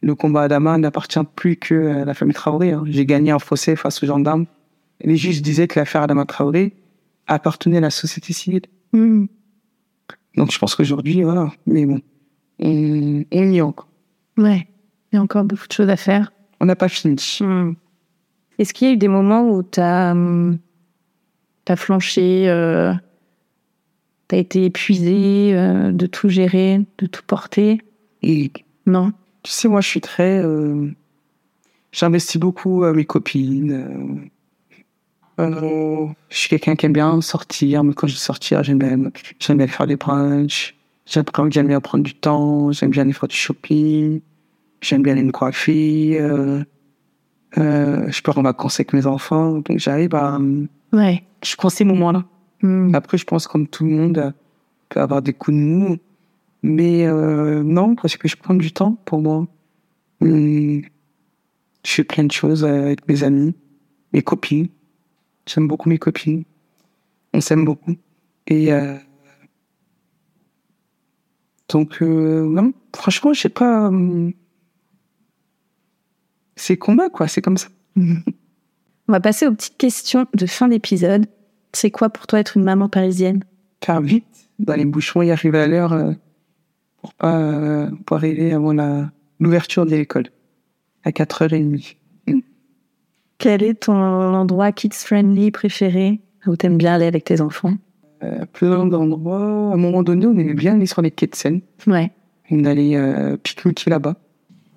[0.01, 2.71] Le combat Adama n'appartient plus que à la famille Traoré.
[2.71, 2.85] hein.
[2.87, 4.45] J'ai gagné un procès face aux gendarmes.
[5.03, 6.71] Les juges disaient que l'affaire Adama Traoré
[7.27, 8.61] appartenait à la société civile.
[8.93, 9.25] Hmm.
[10.37, 11.51] Donc je pense qu'aujourd'hui, voilà.
[11.67, 11.99] Mais bon,
[12.59, 13.87] on, on y est encore.
[14.37, 14.67] Ouais.
[15.11, 16.31] Il y a encore beaucoup de choses à faire.
[16.59, 17.15] On n'a pas fini.
[17.39, 17.71] Hmm.
[18.57, 20.13] Est-ce qu'il y a eu des moments où t'as
[21.67, 22.93] as flanché, euh,
[24.27, 27.79] t'as été épuisé euh, de tout gérer, de tout porter?
[28.23, 28.51] Et
[28.85, 29.11] Non.
[29.43, 30.43] Tu sais, moi, je suis très.
[30.43, 30.91] euh,
[31.91, 34.29] J'investis beaucoup à mes copines.
[35.39, 39.11] euh, euh, je suis quelqu'un qui aime bien sortir, mais quand je sortir, j'aime bien,
[39.39, 40.75] j'aime bien faire des brunchs.
[41.09, 42.71] J'aime j'aime bien prendre du temps.
[42.71, 44.21] J'aime bien aller faire du shopping.
[44.81, 46.19] J'aime bien aller me coiffer.
[46.21, 46.63] Euh,
[47.57, 49.53] euh, je pars en vacances avec mes enfants.
[49.53, 50.35] Donc, j'arrive à.
[50.37, 51.23] euh, Ouais.
[51.43, 52.25] Je prends ces moments-là.
[52.61, 52.93] Hmm.
[52.93, 54.31] Après, je pense comme tout le monde euh,
[54.89, 55.97] peut avoir des coups de mou.
[56.61, 59.47] Mais euh, non, parce que je prends du temps pour moi.
[60.21, 60.81] Hum,
[61.85, 63.55] je fais plein de choses avec mes amis,
[64.13, 64.67] mes copines.
[65.47, 66.43] J'aime beaucoup mes copines.
[67.33, 67.95] On s'aime beaucoup.
[68.47, 68.73] Et
[71.69, 73.87] donc, euh, non, franchement, je sais pas.
[73.87, 74.33] hum,
[76.55, 77.27] c'est combat, quoi.
[77.27, 77.69] C'est comme ça.
[77.97, 81.25] On va passer aux petites questions de fin d'épisode.
[81.73, 83.43] C'est quoi pour toi être une maman parisienne?
[83.83, 84.25] Faire vite
[84.59, 86.11] dans les bouchons et arriver à l'heure euh,
[87.01, 89.09] pour pas euh, pour arriver avant la
[89.39, 90.27] l'ouverture de l'école
[91.03, 91.95] à 4h30.
[93.37, 97.73] Quel est ton endroit kids-friendly préféré où t'aimes bien aller avec tes enfants?
[97.73, 97.88] Euh,
[98.53, 99.39] plein d'endroits.
[99.71, 101.61] À un moment donné, on aimait bien aller sur les quais de Seine.
[101.87, 102.11] Ouais.
[102.51, 104.15] On allait euh, pique-niquer là-bas.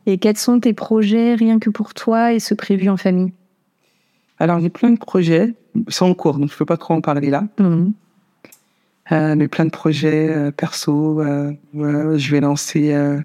[0.07, 3.33] Et quels sont tes projets rien que pour toi et ceux prévus en famille?
[4.39, 5.55] Alors, j'ai plein de projets.
[5.89, 7.45] C'est en cours, donc je peux pas trop en parler là.
[7.59, 7.93] Mhm.
[9.11, 11.21] Euh, mais plein de projets euh, perso.
[11.21, 13.21] euh, ouais, je vais lancer euh,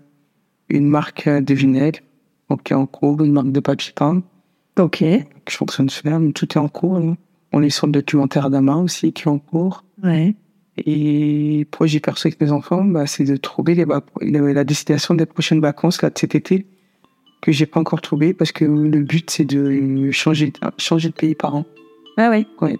[0.70, 1.99] une marque euh, de vinaigre,
[2.49, 4.22] donc qui est en cours, une marque de papier peint.
[4.80, 4.99] Ok.
[5.01, 6.99] je suis en train de faire, mais tout est en cours.
[6.99, 7.13] là.
[7.53, 9.84] On est sur le documentaire d'Ama aussi qui est en cours.
[10.04, 10.36] Ouais.
[10.86, 13.86] Et projet perso avec mes enfants, bah, c'est de trouver les,
[14.22, 16.68] la, destination des prochaines vacances là, de cet été
[17.41, 21.36] que j'ai pas encore trouvé parce que le but c'est de changer, changer de pays
[21.36, 21.66] par an.
[22.18, 22.45] Ah ouais.
[22.62, 22.78] Ouais.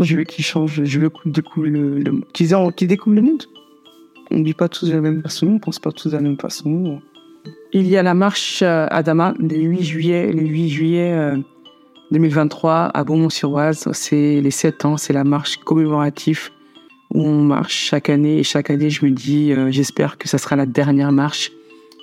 [0.00, 3.22] Je veux qu'ils changent, je veux qu'ils découvrent le, le qu'ils en- qu'ils découvrent le
[3.22, 3.44] monde.
[4.30, 6.38] On vit pas tous de la même façon, on pense pas tous de la même
[6.38, 7.00] façon.
[7.72, 11.36] Il y a la marche euh, Adama le 8 juillet, le 8 juillet euh,
[12.10, 13.88] 2023 à Beaumont-sur-Oise.
[13.92, 16.50] C'est les 7 ans, c'est la marche commémorative
[17.12, 18.38] où on marche chaque année.
[18.38, 21.52] Et chaque année, je me dis, euh, j'espère que ça sera la dernière marche.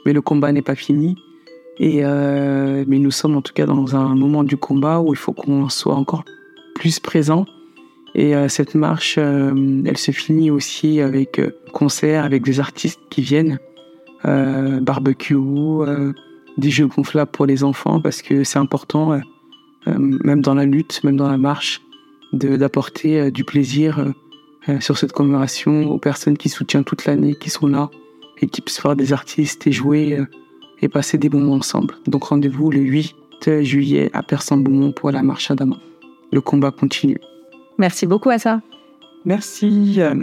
[0.05, 1.15] Mais le combat n'est pas fini.
[1.79, 5.17] Et euh, mais nous sommes en tout cas dans un moment du combat où il
[5.17, 6.23] faut qu'on soit encore
[6.75, 7.45] plus présent.
[8.15, 13.21] Et euh, cette marche, elle se finit aussi avec euh, concert, avec des artistes qui
[13.21, 13.59] viennent,
[14.23, 15.35] barbecue,
[16.57, 19.19] des jeux gonflables pour les enfants, parce que c'est important,
[19.85, 21.81] même dans la lutte, même dans la marche,
[22.31, 24.13] d'apporter du plaisir
[24.79, 27.89] sur cette commémoration aux personnes qui soutiennent toute l'année, qui sont là,
[28.41, 30.25] et qui puissent voir des artistes et jouer euh,
[30.81, 31.95] et passer des moments ensemble.
[32.07, 33.15] Donc rendez-vous le 8
[33.61, 35.79] juillet à Persan-Beaumont pour la marche à Damas.
[36.31, 37.17] Le combat continue.
[37.77, 38.61] Merci beaucoup à ça.
[39.25, 39.95] Merci.
[39.99, 40.15] euh,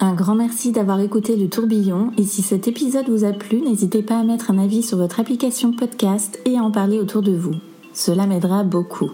[0.00, 4.02] Un grand merci d'avoir écouté le tourbillon et si cet épisode vous a plu, n'hésitez
[4.02, 7.32] pas à mettre un avis sur votre application podcast et à en parler autour de
[7.32, 7.54] vous.
[7.92, 9.10] Cela m'aidera beaucoup.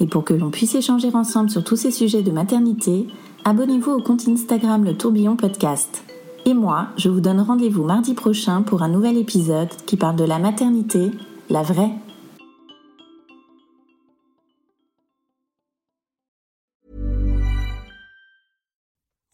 [0.00, 3.06] Et pour que l'on puisse échanger ensemble sur tous ces sujets de maternité,
[3.44, 6.04] abonnez-vous au compte Instagram Le Tourbillon Podcast.
[6.46, 10.24] Et moi, je vous donne rendez-vous mardi prochain pour un nouvel épisode qui parle de
[10.24, 11.10] la maternité,
[11.48, 11.90] la vraie.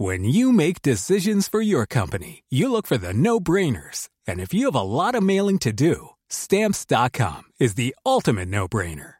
[0.01, 4.09] When you make decisions for your company, you look for the no brainers.
[4.27, 8.67] And if you have a lot of mailing to do, stamps.com is the ultimate no
[8.67, 9.20] brainer.